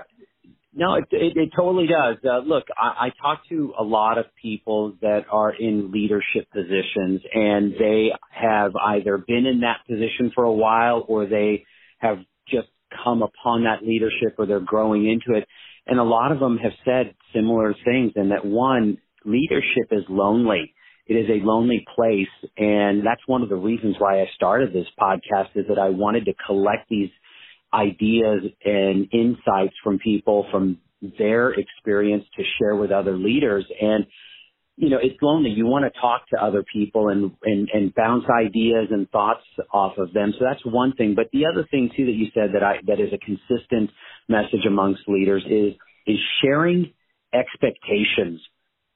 no, 0.75 0.95
it, 0.95 1.05
it, 1.11 1.37
it 1.37 1.51
totally 1.55 1.87
does. 1.87 2.17
Uh, 2.25 2.39
look, 2.39 2.65
I, 2.77 3.07
I 3.07 3.11
talk 3.21 3.47
to 3.51 3.75
a 3.79 3.83
lot 3.83 4.19
of 4.19 4.27
people 4.41 4.95
that 5.03 5.23
are 5.31 5.53
in 5.53 5.91
leadership 5.93 6.51
positions, 6.51 7.21
and 7.35 7.73
they 7.79 8.09
have 8.31 8.73
either 8.77 9.19
been 9.19 9.47
in 9.47 9.61
that 9.61 9.81
position 9.87 10.33
for 10.35 10.45
a 10.45 10.53
while, 10.53 11.05
or 11.07 11.27
they 11.27 11.65
have 11.99 12.19
just 12.49 12.69
come 13.05 13.23
upon 13.23 13.65
that 13.65 13.87
leadership, 13.87 14.37
or 14.39 14.47
they're 14.47 14.61
growing 14.61 15.11
into 15.11 15.39
it. 15.39 15.47
And 15.87 15.99
a 15.99 16.05
lot 16.05 16.33
of 16.33 16.39
them 16.39 16.59
have 16.59 16.73
said 16.85 17.15
similar 17.35 17.75
things, 17.85 18.13
and 18.17 18.31
that 18.31 18.45
one, 18.45 18.99
leadership 19.25 19.89
is 19.91 20.05
lonely. 20.09 20.75
It 21.07 21.15
is 21.15 21.29
a 21.29 21.45
lonely 21.45 21.85
place. 21.95 22.51
And 22.57 23.05
that's 23.05 23.21
one 23.27 23.43
of 23.43 23.49
the 23.49 23.57
reasons 23.57 23.97
why 23.99 24.21
I 24.21 24.27
started 24.37 24.73
this 24.73 24.87
podcast 24.99 25.51
is 25.55 25.67
that 25.69 25.79
I 25.79 25.91
wanted 25.91 26.25
to 26.27 26.35
collect 26.47 26.89
these 26.89 27.11
ideas 27.75 28.43
and 28.65 29.09
insights 29.13 29.75
from 29.83 29.99
people 29.99 30.47
from 30.51 30.79
their 31.19 31.51
experience 31.51 32.25
to 32.37 32.43
share 32.59 32.77
with 32.77 32.91
other 32.91 33.17
leaders. 33.17 33.65
And, 33.81 34.07
you 34.77 34.91
know, 34.91 34.99
it's 35.03 35.21
lonely. 35.21 35.51
You 35.51 35.67
want 35.67 35.85
to 35.85 36.01
talk 36.01 36.23
to 36.35 36.43
other 36.43 36.65
people 36.73 37.09
and, 37.09 37.33
and, 37.43 37.69
and 37.73 37.95
bounce 37.95 38.25
ideas 38.31 38.89
and 38.91 39.09
thoughts 39.11 39.45
off 39.73 39.99
of 39.99 40.13
them. 40.13 40.33
So 40.39 40.45
that's 40.45 40.65
one 40.65 40.93
thing. 40.93 41.15
But 41.15 41.27
the 41.33 41.47
other 41.47 41.67
thing 41.71 41.91
too 41.97 42.07
that 42.07 42.13
you 42.13 42.27
said 42.35 42.51
that 42.55 42.63
I, 42.63 42.77
that 42.87 43.01
is 43.01 43.13
a 43.13 43.19
consistent 43.19 43.91
message 44.29 44.67
amongst 44.67 45.03
leaders 45.09 45.45
is, 45.47 45.75
is 46.07 46.19
sharing 46.43 46.93
expectations 47.35 48.41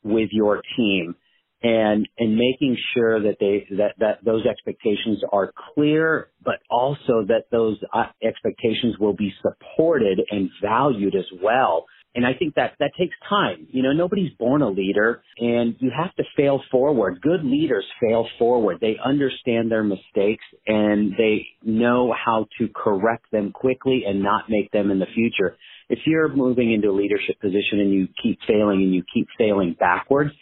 with 0.02 0.28
your 0.32 0.62
team 0.76 1.16
and 1.66 2.08
and 2.18 2.36
making 2.36 2.76
sure 2.94 3.20
that 3.20 3.36
they 3.40 3.66
that 3.76 3.94
that 3.98 4.24
those 4.24 4.46
expectations 4.46 5.20
are 5.32 5.52
clear 5.74 6.28
but 6.44 6.60
also 6.70 7.24
that 7.26 7.44
those 7.50 7.76
uh, 7.92 8.04
expectations 8.22 8.96
will 9.00 9.14
be 9.14 9.32
supported 9.42 10.20
and 10.30 10.48
valued 10.62 11.16
as 11.16 11.26
well. 11.42 11.86
And 12.14 12.24
i 12.24 12.32
think 12.32 12.54
that 12.54 12.74
that 12.78 12.92
takes 12.96 13.14
time. 13.28 13.66
You 13.72 13.82
know 13.82 13.92
nobody's 13.92 14.32
born 14.38 14.62
a 14.62 14.68
leader 14.68 15.22
and 15.38 15.74
you 15.80 15.90
have 15.96 16.14
to 16.14 16.22
fail 16.36 16.62
forward. 16.70 17.20
Good 17.20 17.44
leaders 17.44 17.84
fail 18.00 18.28
forward. 18.38 18.78
They 18.80 18.96
understand 19.04 19.70
their 19.70 19.82
mistakes 19.82 20.44
and 20.68 21.14
they 21.18 21.46
know 21.64 22.14
how 22.14 22.46
to 22.58 22.68
correct 22.68 23.26
them 23.32 23.50
quickly 23.50 24.04
and 24.06 24.22
not 24.22 24.44
make 24.48 24.70
them 24.70 24.92
in 24.92 25.00
the 25.00 25.12
future. 25.14 25.56
If 25.88 26.00
you're 26.06 26.28
moving 26.28 26.72
into 26.72 26.90
a 26.90 26.96
leadership 26.96 27.40
position 27.40 27.80
and 27.80 27.92
you 27.92 28.08
keep 28.22 28.38
failing 28.46 28.82
and 28.82 28.94
you 28.94 29.02
keep 29.12 29.26
failing 29.36 29.74
backwards 29.78 30.32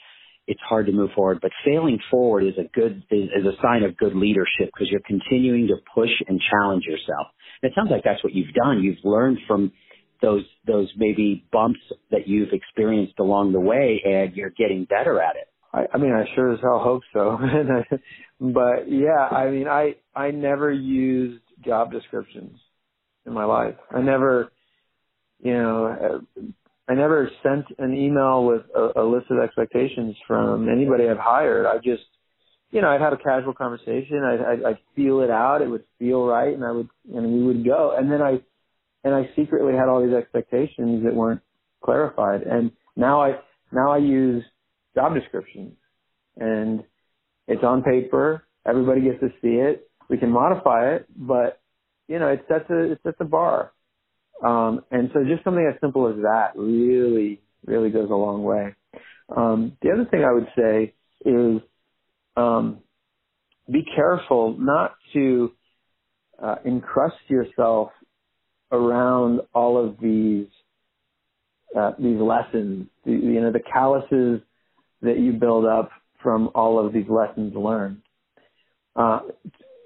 it's 0.47 0.61
hard 0.69 0.87
to 0.87 0.93
move 0.93 1.11
forward. 1.15 1.39
But 1.41 1.53
failing 1.65 1.99
forward 2.11 2.45
is 2.45 2.55
a 2.59 2.69
good 2.75 3.05
is, 3.11 3.29
is 3.37 3.47
a 3.47 3.61
sign 3.63 3.83
of 3.83 3.97
good 3.97 4.15
leadership 4.15 4.71
because 4.73 4.89
you're 4.91 5.01
continuing 5.07 5.69
to 5.69 5.77
push 5.95 6.11
and 6.27 6.41
challenge 6.51 6.85
yourself. 6.85 7.29
And 7.63 7.71
it 7.71 7.75
sounds 7.75 7.91
like 7.91 8.03
that's 8.05 8.23
what 8.23 8.35
you've 8.35 8.55
done. 8.55 8.83
You've 8.83 9.05
learned 9.05 9.39
from 9.47 9.73
those 10.21 10.45
those 10.67 10.91
maybe 10.97 11.47
bumps 11.53 11.81
that 12.11 12.27
you've 12.27 12.53
experienced 12.53 13.19
along 13.19 13.53
the 13.53 13.61
way, 13.61 14.03
and 14.05 14.35
you're 14.35 14.51
getting 14.51 14.85
better 14.85 15.21
at 15.21 15.37
it. 15.37 15.49
I, 15.73 15.87
I 15.95 15.99
mean, 15.99 16.13
I 16.13 16.25
sure 16.35 16.53
as 16.53 16.61
hell 16.61 16.81
hope 16.81 17.03
so. 17.13 17.39
but 18.41 18.91
yeah, 18.91 19.27
I 19.31 19.51
mean, 19.51 19.69
I 19.69 19.97
I 20.15 20.31
never 20.31 20.71
used 20.71 21.43
job 21.65 21.91
descriptions 21.91 22.59
in 23.27 23.33
my 23.33 23.45
life. 23.45 23.75
I 23.91 24.01
never, 24.01 24.53
you 25.43 25.55
know, 25.55 26.23
I 26.89 26.95
never 26.95 27.31
sent 27.43 27.67
an 27.79 27.95
email 27.95 28.45
with 28.45 28.63
a, 28.75 29.01
a 29.01 29.05
list 29.05 29.27
of 29.31 29.39
expectations 29.39 30.17
from 30.27 30.69
anybody 30.69 31.09
I've 31.09 31.19
hired. 31.19 31.67
I 31.67 31.77
just, 31.79 32.05
you 32.71 32.83
know, 32.83 32.89
I'd 32.89 33.01
have 33.01 33.13
a 33.15 33.17
casual 33.17 33.55
conversation. 33.55 34.23
I'd, 34.23 34.41
I'd, 34.41 34.65
I'd 34.65 34.79
feel 34.95 35.21
it 35.21 35.31
out. 35.31 35.63
It 35.63 35.69
would 35.69 35.85
feel 35.99 36.27
right, 36.27 36.53
and 36.53 36.65
I 36.65 36.73
would, 36.73 36.89
and 37.15 37.33
we 37.33 37.43
would 37.45 37.65
go. 37.65 37.95
And 37.97 38.11
then 38.13 38.21
I, 38.21 38.41
and 39.03 39.15
I 39.15 39.31
secretly 39.35 39.75
had 39.75 39.89
all 39.89 40.05
these 40.05 40.15
expectations 40.15 41.05
that 41.05 41.15
weren't 41.15 41.41
clarified. 41.83 42.43
And 42.43 42.71
now 42.97 43.23
I, 43.23 43.39
now 43.73 43.91
I 43.91 43.99
use 43.99 44.45
job 44.95 45.15
descriptions, 45.15 45.75
and 46.37 46.85
it's 47.49 47.65
on 47.65 47.83
paper. 47.83 48.45
Everybody 48.67 49.03
gets 49.03 49.21
to 49.21 49.29
see 49.43 49.57
it. 49.57 49.89
We 50.09 50.19
can 50.19 50.31
modify 50.31 50.95
it, 50.95 51.07
but 51.17 51.61
you 52.09 52.19
know, 52.19 52.29
it 52.29 52.45
sets 52.49 52.69
a 52.71 52.93
it 52.93 53.01
sets 53.03 53.17
a 53.21 53.25
bar. 53.25 53.73
Um, 54.43 54.85
and 54.91 55.11
so 55.13 55.25
just 55.25 55.45
something 55.45 55.71
as 55.73 55.81
simple 55.81 56.09
as 56.09 56.17
that 56.23 56.53
really, 56.57 57.41
really 57.67 57.91
goes 57.91 58.11
a 58.11 58.15
long 58.15 58.43
way. 58.43 58.75
Um, 59.35 59.77
the 59.83 59.91
other 59.91 60.05
thing 60.05 60.25
I 60.25 60.33
would 60.33 60.49
say 60.57 60.95
is 61.25 61.61
um, 62.37 62.81
be 63.71 63.85
careful 63.95 64.57
not 64.59 64.95
to 65.13 65.53
uh, 66.43 66.57
encrust 66.65 67.17
yourself 67.29 67.91
around 68.71 69.41
all 69.55 69.83
of 69.83 69.99
these 70.01 70.47
uh, 71.77 71.93
these 71.99 72.21
lessons, 72.21 72.87
the, 73.05 73.11
you 73.11 73.41
know, 73.41 73.51
the 73.51 73.61
calluses 73.61 74.41
that 75.03 75.19
you 75.19 75.33
build 75.33 75.65
up 75.65 75.91
from 76.23 76.51
all 76.55 76.85
of 76.85 76.93
these 76.93 77.09
lessons 77.09 77.53
learned, 77.57 78.01
uh, 78.95 79.21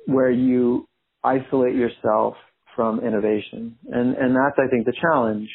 where 0.07 0.31
you 0.31 0.87
isolate 1.25 1.75
yourself 1.75 2.35
from 2.79 3.01
innovation. 3.01 3.77
And, 3.91 4.15
and 4.15 4.37
that's, 4.37 4.57
I 4.57 4.71
think, 4.71 4.87
the 4.87 4.93
challenge. 4.93 5.49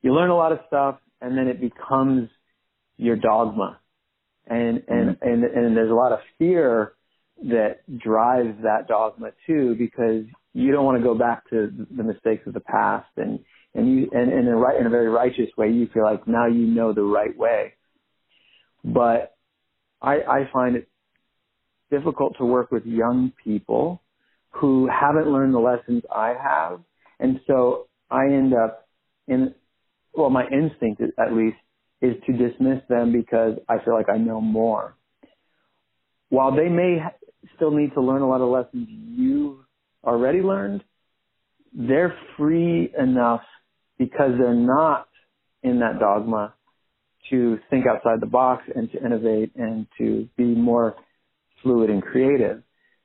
You 0.00 0.14
learn 0.14 0.30
a 0.30 0.34
lot 0.34 0.50
of 0.50 0.60
stuff 0.66 0.96
and 1.20 1.36
then 1.36 1.46
it 1.46 1.60
becomes 1.60 2.30
your 2.96 3.16
dogma. 3.16 3.78
And, 4.46 4.82
and, 4.88 5.10
mm-hmm. 5.10 5.28
and, 5.28 5.44
and 5.44 5.76
there's 5.76 5.90
a 5.90 5.94
lot 5.94 6.12
of 6.12 6.20
fear 6.38 6.94
that 7.50 7.80
drives 7.98 8.62
that 8.62 8.88
dogma 8.88 9.32
too 9.46 9.74
because 9.78 10.24
you 10.54 10.72
don't 10.72 10.86
want 10.86 10.96
to 10.96 11.04
go 11.04 11.14
back 11.14 11.50
to 11.50 11.70
the 11.94 12.02
mistakes 12.02 12.46
of 12.46 12.54
the 12.54 12.60
past 12.60 13.10
and, 13.18 13.40
and 13.74 13.86
you, 13.86 14.08
and, 14.14 14.32
and 14.32 14.48
in 14.48 14.54
a 14.54 14.56
right, 14.56 14.80
in 14.80 14.86
a 14.86 14.90
very 14.90 15.10
righteous 15.10 15.50
way, 15.58 15.68
you 15.68 15.86
feel 15.92 16.04
like 16.04 16.26
now 16.26 16.46
you 16.46 16.64
know 16.64 16.94
the 16.94 17.02
right 17.02 17.36
way. 17.36 17.74
But 18.82 19.36
I, 20.00 20.14
I 20.14 20.50
find 20.50 20.76
it 20.76 20.88
difficult 21.90 22.38
to 22.38 22.46
work 22.46 22.70
with 22.70 22.86
young 22.86 23.34
people 23.44 24.00
who 24.54 24.88
haven't 24.88 25.30
learned 25.30 25.54
the 25.54 25.58
lessons 25.58 26.02
I 26.14 26.34
have. 26.40 26.80
And 27.18 27.40
so 27.46 27.86
I 28.10 28.24
end 28.26 28.54
up 28.54 28.88
in, 29.26 29.54
well, 30.14 30.30
my 30.30 30.44
instinct 30.46 31.02
at 31.02 31.32
least 31.32 31.56
is 32.00 32.14
to 32.26 32.32
dismiss 32.32 32.80
them 32.88 33.12
because 33.12 33.54
I 33.68 33.84
feel 33.84 33.94
like 33.94 34.08
I 34.08 34.18
know 34.18 34.40
more. 34.40 34.94
While 36.28 36.54
they 36.54 36.68
may 36.68 36.98
still 37.56 37.70
need 37.70 37.94
to 37.94 38.00
learn 38.00 38.22
a 38.22 38.28
lot 38.28 38.40
of 38.40 38.48
lessons 38.48 38.88
you've 38.88 39.58
already 40.04 40.40
learned, 40.40 40.84
they're 41.72 42.16
free 42.36 42.92
enough 42.98 43.42
because 43.98 44.32
they're 44.38 44.54
not 44.54 45.08
in 45.62 45.80
that 45.80 45.98
dogma 45.98 46.54
to 47.30 47.58
think 47.70 47.86
outside 47.86 48.20
the 48.20 48.26
box 48.26 48.64
and 48.74 48.90
to 48.92 49.04
innovate 49.04 49.52
and 49.56 49.86
to 49.98 50.28
be 50.36 50.44
more 50.44 50.94
fluid 51.62 51.90
and 51.90 52.02
creative. 52.02 52.62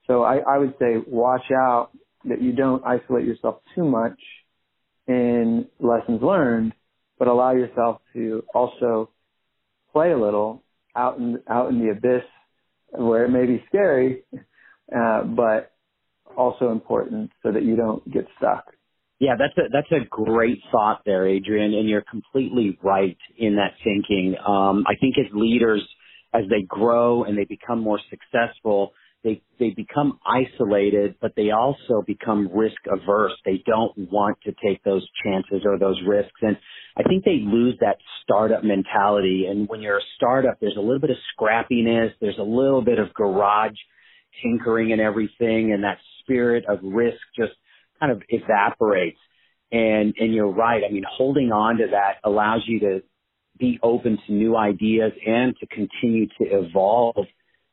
So 0.10 0.24
I, 0.24 0.38
I 0.38 0.58
would 0.58 0.74
say 0.80 0.96
watch 1.06 1.52
out 1.54 1.92
that 2.26 2.42
you 2.42 2.52
don't 2.52 2.84
isolate 2.84 3.26
yourself 3.26 3.62
too 3.76 3.86
much 3.86 4.20
in 5.08 5.68
lessons 5.80 6.22
learned, 6.24 6.74
but 7.20 7.28
allow 7.28 7.52
yourself 7.52 8.02
to 8.14 8.44
also 8.56 9.12
play 9.94 10.12
a 10.12 10.18
little 10.18 10.64
out 10.96 11.20
in 11.20 11.40
out 11.48 11.70
in 11.70 11.80
the 11.80 11.92
abyss 11.92 12.26
where 12.92 13.26
it 13.26 13.30
may 13.30 13.46
be 13.46 13.64
scary, 13.68 14.24
uh, 14.96 15.24
but 15.24 15.74
also 16.36 16.72
important 16.72 17.30
so 17.44 17.52
that 17.52 17.64
you 17.64 17.76
don't 17.76 18.04
get 18.12 18.26
stuck. 18.38 18.66
Yeah, 19.20 19.36
that's 19.38 19.58
a 19.58 19.70
that's 19.72 19.92
a 19.92 20.08
great 20.10 20.58
thought 20.72 21.02
there, 21.06 21.28
Adrian, 21.28 21.74
and 21.74 21.88
you're 21.88 22.06
completely 22.10 22.80
right 22.82 23.18
in 23.38 23.58
that 23.58 23.74
thinking. 23.84 24.36
Um, 24.40 24.86
I 24.88 24.96
think 25.00 25.20
as 25.20 25.32
leaders, 25.34 25.88
as 26.34 26.44
they 26.50 26.64
grow 26.68 27.26
and 27.26 27.38
they 27.38 27.44
become 27.44 27.80
more 27.80 28.00
successful, 28.10 28.94
they 29.24 29.42
they 29.60 29.72
become 29.72 30.20
isolated, 30.26 31.16
but 31.22 31.34
they 31.36 31.52
also 31.52 32.02
become 32.06 32.50
risk 32.54 32.78
averse. 32.88 33.34
They 33.46 33.62
don't 33.66 33.92
want 34.12 34.38
to 34.46 34.54
take 34.66 34.84
those 34.84 35.06
chances 35.24 35.66
or 35.66 35.78
those 35.78 36.00
risks, 36.08 36.40
and 36.42 36.58
I 36.98 37.04
think 37.04 37.26
they 37.26 37.42
lose 37.44 37.76
that 37.82 37.98
startup 38.24 38.64
mentality. 38.64 39.46
And 39.50 39.68
when 39.68 39.82
you're 39.82 39.98
a 39.98 40.12
startup, 40.16 40.60
there's 40.60 40.78
a 40.78 40.82
little 40.82 41.00
bit 41.00 41.10
of 41.10 41.18
scrappiness, 41.38 42.12
there's 42.22 42.38
a 42.40 42.44
little 42.44 42.82
bit 42.82 43.00
of 43.00 43.14
garage 43.14 43.78
tinkering 44.42 44.92
and 44.92 45.02
everything, 45.02 45.74
and 45.74 45.84
that 45.84 45.98
spirit 46.22 46.66
of 46.70 46.80
risk 46.82 47.20
just 47.38 47.54
kind 48.00 48.12
of 48.12 48.22
evaporates. 48.30 49.20
And 49.72 50.14
and 50.18 50.34
you're 50.34 50.52
right. 50.52 50.82
I 50.88 50.92
mean, 50.92 51.04
holding 51.10 51.52
on 51.52 51.78
to 51.78 51.88
that 51.92 52.16
allows 52.24 52.64
you 52.66 52.80
to 52.80 53.04
be 53.60 53.80
open 53.84 54.18
to 54.26 54.34
new 54.34 54.56
ideas 54.56 55.12
and 55.26 55.54
to 55.58 55.68
continue 55.68 56.28
to 56.40 56.46
evolve 56.46 57.18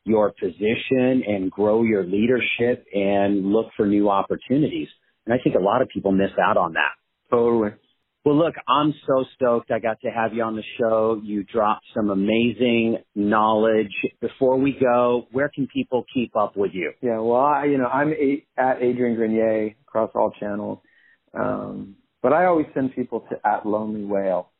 your 0.06 0.32
position 0.32 1.22
and 1.26 1.50
grow 1.50 1.82
your 1.82 2.04
leadership 2.04 2.86
and 2.94 3.52
look 3.52 3.66
for 3.76 3.86
new 3.86 4.08
opportunities. 4.08 4.88
And 5.26 5.34
I 5.34 5.38
think 5.42 5.56
a 5.56 5.62
lot 5.62 5.82
of 5.82 5.88
people 5.88 6.12
miss 6.12 6.30
out 6.42 6.56
on 6.56 6.74
that. 6.74 6.92
Totally. 7.30 7.72
Well, 8.24 8.36
look, 8.38 8.54
I'm 8.68 8.92
so 9.06 9.24
stoked 9.36 9.70
I 9.70 9.78
got 9.78 10.00
to 10.00 10.08
have 10.08 10.32
you 10.32 10.42
on 10.42 10.56
the 10.56 10.62
show. 10.80 11.20
You 11.22 11.44
dropped 11.44 11.84
some 11.94 12.10
amazing 12.10 12.98
knowledge. 13.14 13.92
Before 14.20 14.56
we 14.56 14.72
go, 14.72 15.26
where 15.30 15.48
can 15.48 15.68
people 15.72 16.04
keep 16.12 16.34
up 16.34 16.56
with 16.56 16.72
you? 16.74 16.92
Yeah, 17.00 17.18
well, 17.20 17.40
I, 17.40 17.66
you 17.66 17.78
know, 17.78 17.86
I'm 17.86 18.12
a, 18.12 18.44
at 18.56 18.82
Adrian 18.82 19.14
Grenier 19.14 19.76
across 19.86 20.10
all 20.14 20.32
channels. 20.40 20.80
Um, 21.34 21.96
but 22.20 22.32
I 22.32 22.46
always 22.46 22.66
send 22.74 22.94
people 22.96 23.20
to 23.30 23.36
at 23.46 23.64
Lonely 23.64 24.04
Whale 24.04 24.50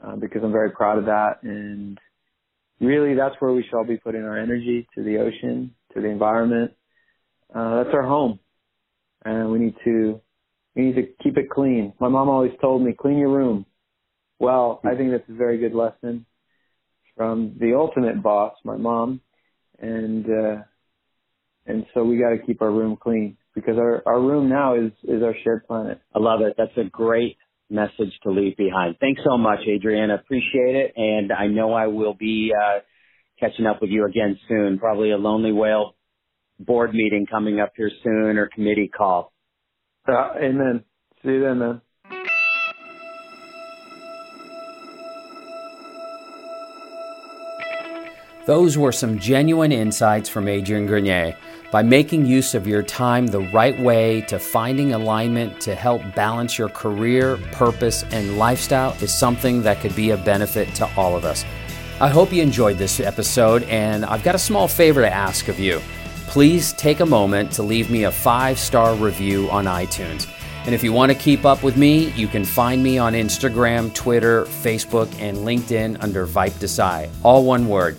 uh, 0.00 0.14
because 0.14 0.42
I'm 0.44 0.52
very 0.52 0.70
proud 0.70 0.98
of 0.98 1.06
that. 1.06 1.42
And 1.42 1.98
really 2.80 3.14
that's 3.14 3.34
where 3.40 3.52
we 3.52 3.62
should 3.62 3.76
all 3.76 3.84
be 3.84 3.96
putting 3.96 4.22
our 4.22 4.38
energy 4.38 4.88
to 4.94 5.02
the 5.02 5.18
ocean, 5.18 5.74
to 5.94 6.00
the 6.00 6.08
environment. 6.08 6.72
Uh, 7.54 7.82
that's 7.82 7.94
our 7.94 8.06
home. 8.06 8.38
And 9.24 9.50
we 9.50 9.58
need 9.58 9.74
to, 9.84 10.20
we 10.74 10.82
need 10.82 10.96
to 10.96 11.08
keep 11.22 11.36
it 11.36 11.50
clean. 11.50 11.92
My 11.98 12.08
mom 12.08 12.28
always 12.28 12.52
told 12.60 12.82
me, 12.82 12.92
clean 12.92 13.18
your 13.18 13.30
room. 13.30 13.66
Well, 14.38 14.80
I 14.84 14.94
think 14.94 15.10
that's 15.10 15.28
a 15.28 15.34
very 15.34 15.58
good 15.58 15.74
lesson 15.74 16.24
from 17.16 17.56
the 17.58 17.74
ultimate 17.74 18.22
boss, 18.22 18.54
my 18.64 18.76
mom. 18.76 19.20
And, 19.80 20.24
uh, 20.26 20.62
and 21.66 21.84
so 21.92 22.04
we 22.04 22.18
got 22.18 22.30
to 22.30 22.38
keep 22.38 22.62
our 22.62 22.70
room 22.70 22.96
clean 23.00 23.36
because 23.54 23.76
our, 23.76 24.02
our 24.06 24.20
room 24.20 24.48
now 24.48 24.74
is, 24.74 24.92
is 25.02 25.22
our 25.22 25.34
shared 25.42 25.66
planet. 25.66 26.00
I 26.14 26.20
love 26.20 26.40
it. 26.42 26.54
That's 26.56 26.76
a 26.76 26.84
great 26.84 27.36
message 27.70 28.12
to 28.22 28.30
leave 28.30 28.56
behind. 28.56 28.96
Thanks 29.00 29.20
so 29.24 29.36
much, 29.36 29.60
Adrian. 29.66 30.10
Appreciate 30.10 30.76
it. 30.76 30.92
And 30.96 31.32
I 31.32 31.46
know 31.46 31.72
I 31.72 31.86
will 31.86 32.14
be, 32.14 32.52
uh, 32.58 32.80
catching 33.38 33.66
up 33.66 33.80
with 33.80 33.90
you 33.90 34.04
again 34.04 34.38
soon. 34.48 34.78
Probably 34.78 35.12
a 35.12 35.16
Lonely 35.16 35.52
Whale 35.52 35.94
board 36.58 36.92
meeting 36.92 37.26
coming 37.30 37.60
up 37.60 37.72
here 37.76 37.90
soon 38.02 38.36
or 38.36 38.48
committee 38.48 38.88
call. 38.88 39.32
Uh, 40.08 40.32
amen. 40.42 40.84
See 41.22 41.30
you 41.30 41.42
then, 41.42 41.58
man. 41.58 41.80
Those 48.46 48.78
were 48.78 48.92
some 48.92 49.18
genuine 49.18 49.72
insights 49.72 50.30
from 50.30 50.48
Adrian 50.48 50.86
Grenier. 50.86 51.36
By 51.70 51.82
making 51.82 52.24
use 52.24 52.54
of 52.54 52.66
your 52.66 52.82
time 52.82 53.26
the 53.26 53.40
right 53.40 53.78
way 53.78 54.22
to 54.22 54.38
finding 54.38 54.94
alignment 54.94 55.60
to 55.60 55.74
help 55.74 56.00
balance 56.14 56.56
your 56.56 56.70
career, 56.70 57.36
purpose, 57.52 58.04
and 58.10 58.38
lifestyle 58.38 58.96
is 59.02 59.12
something 59.12 59.60
that 59.64 59.80
could 59.80 59.94
be 59.94 60.10
a 60.10 60.16
benefit 60.16 60.74
to 60.76 60.88
all 60.96 61.14
of 61.14 61.26
us. 61.26 61.44
I 62.00 62.08
hope 62.08 62.32
you 62.32 62.42
enjoyed 62.42 62.78
this 62.78 63.00
episode, 63.00 63.64
and 63.64 64.06
I've 64.06 64.22
got 64.22 64.34
a 64.34 64.38
small 64.38 64.66
favor 64.66 65.02
to 65.02 65.12
ask 65.12 65.48
of 65.48 65.60
you. 65.60 65.82
Please 66.28 66.72
take 66.72 67.00
a 67.00 67.06
moment 67.06 67.52
to 67.52 67.62
leave 67.62 67.90
me 67.90 68.04
a 68.04 68.12
five 68.12 68.58
star 68.58 68.94
review 68.94 69.50
on 69.50 69.66
iTunes. 69.66 70.26
And 70.64 70.74
if 70.74 70.82
you 70.82 70.94
want 70.94 71.12
to 71.12 71.18
keep 71.18 71.44
up 71.44 71.62
with 71.62 71.76
me, 71.76 72.10
you 72.12 72.28
can 72.28 72.46
find 72.46 72.82
me 72.82 72.96
on 72.96 73.12
Instagram, 73.12 73.92
Twitter, 73.92 74.44
Facebook, 74.44 75.08
and 75.20 75.38
LinkedIn 75.38 76.02
under 76.02 76.24
Vipe 76.24 76.52
Desai, 76.54 77.10
all 77.22 77.44
one 77.44 77.68
word. 77.68 77.98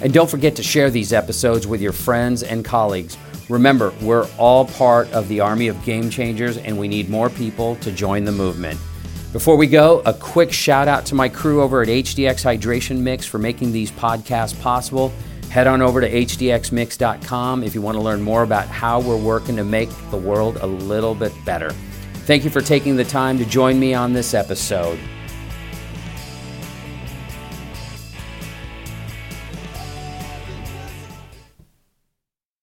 And 0.00 0.12
don't 0.12 0.30
forget 0.30 0.56
to 0.56 0.62
share 0.62 0.90
these 0.90 1.12
episodes 1.12 1.66
with 1.66 1.80
your 1.80 1.92
friends 1.92 2.42
and 2.42 2.64
colleagues. 2.64 3.16
Remember, 3.48 3.92
we're 4.02 4.28
all 4.36 4.66
part 4.66 5.10
of 5.12 5.26
the 5.28 5.40
army 5.40 5.68
of 5.68 5.82
game 5.84 6.10
changers, 6.10 6.58
and 6.58 6.78
we 6.78 6.86
need 6.86 7.08
more 7.08 7.30
people 7.30 7.76
to 7.76 7.90
join 7.90 8.24
the 8.24 8.32
movement. 8.32 8.78
Before 9.32 9.56
we 9.56 9.66
go, 9.66 10.00
a 10.06 10.12
quick 10.12 10.52
shout 10.52 10.88
out 10.88 11.04
to 11.06 11.14
my 11.14 11.28
crew 11.28 11.62
over 11.62 11.82
at 11.82 11.88
HDX 11.88 12.44
Hydration 12.44 12.98
Mix 12.98 13.26
for 13.26 13.38
making 13.38 13.72
these 13.72 13.90
podcasts 13.90 14.58
possible. 14.60 15.12
Head 15.50 15.66
on 15.66 15.82
over 15.82 16.00
to 16.00 16.10
hdxmix.com 16.10 17.62
if 17.62 17.74
you 17.74 17.82
want 17.82 17.96
to 17.96 18.02
learn 18.02 18.20
more 18.20 18.42
about 18.42 18.68
how 18.68 19.00
we're 19.00 19.16
working 19.16 19.56
to 19.56 19.64
make 19.64 19.90
the 20.10 20.16
world 20.16 20.56
a 20.58 20.66
little 20.66 21.14
bit 21.14 21.32
better. 21.44 21.70
Thank 22.26 22.44
you 22.44 22.50
for 22.50 22.60
taking 22.60 22.96
the 22.96 23.04
time 23.04 23.38
to 23.38 23.44
join 23.46 23.80
me 23.80 23.94
on 23.94 24.12
this 24.12 24.34
episode. 24.34 24.98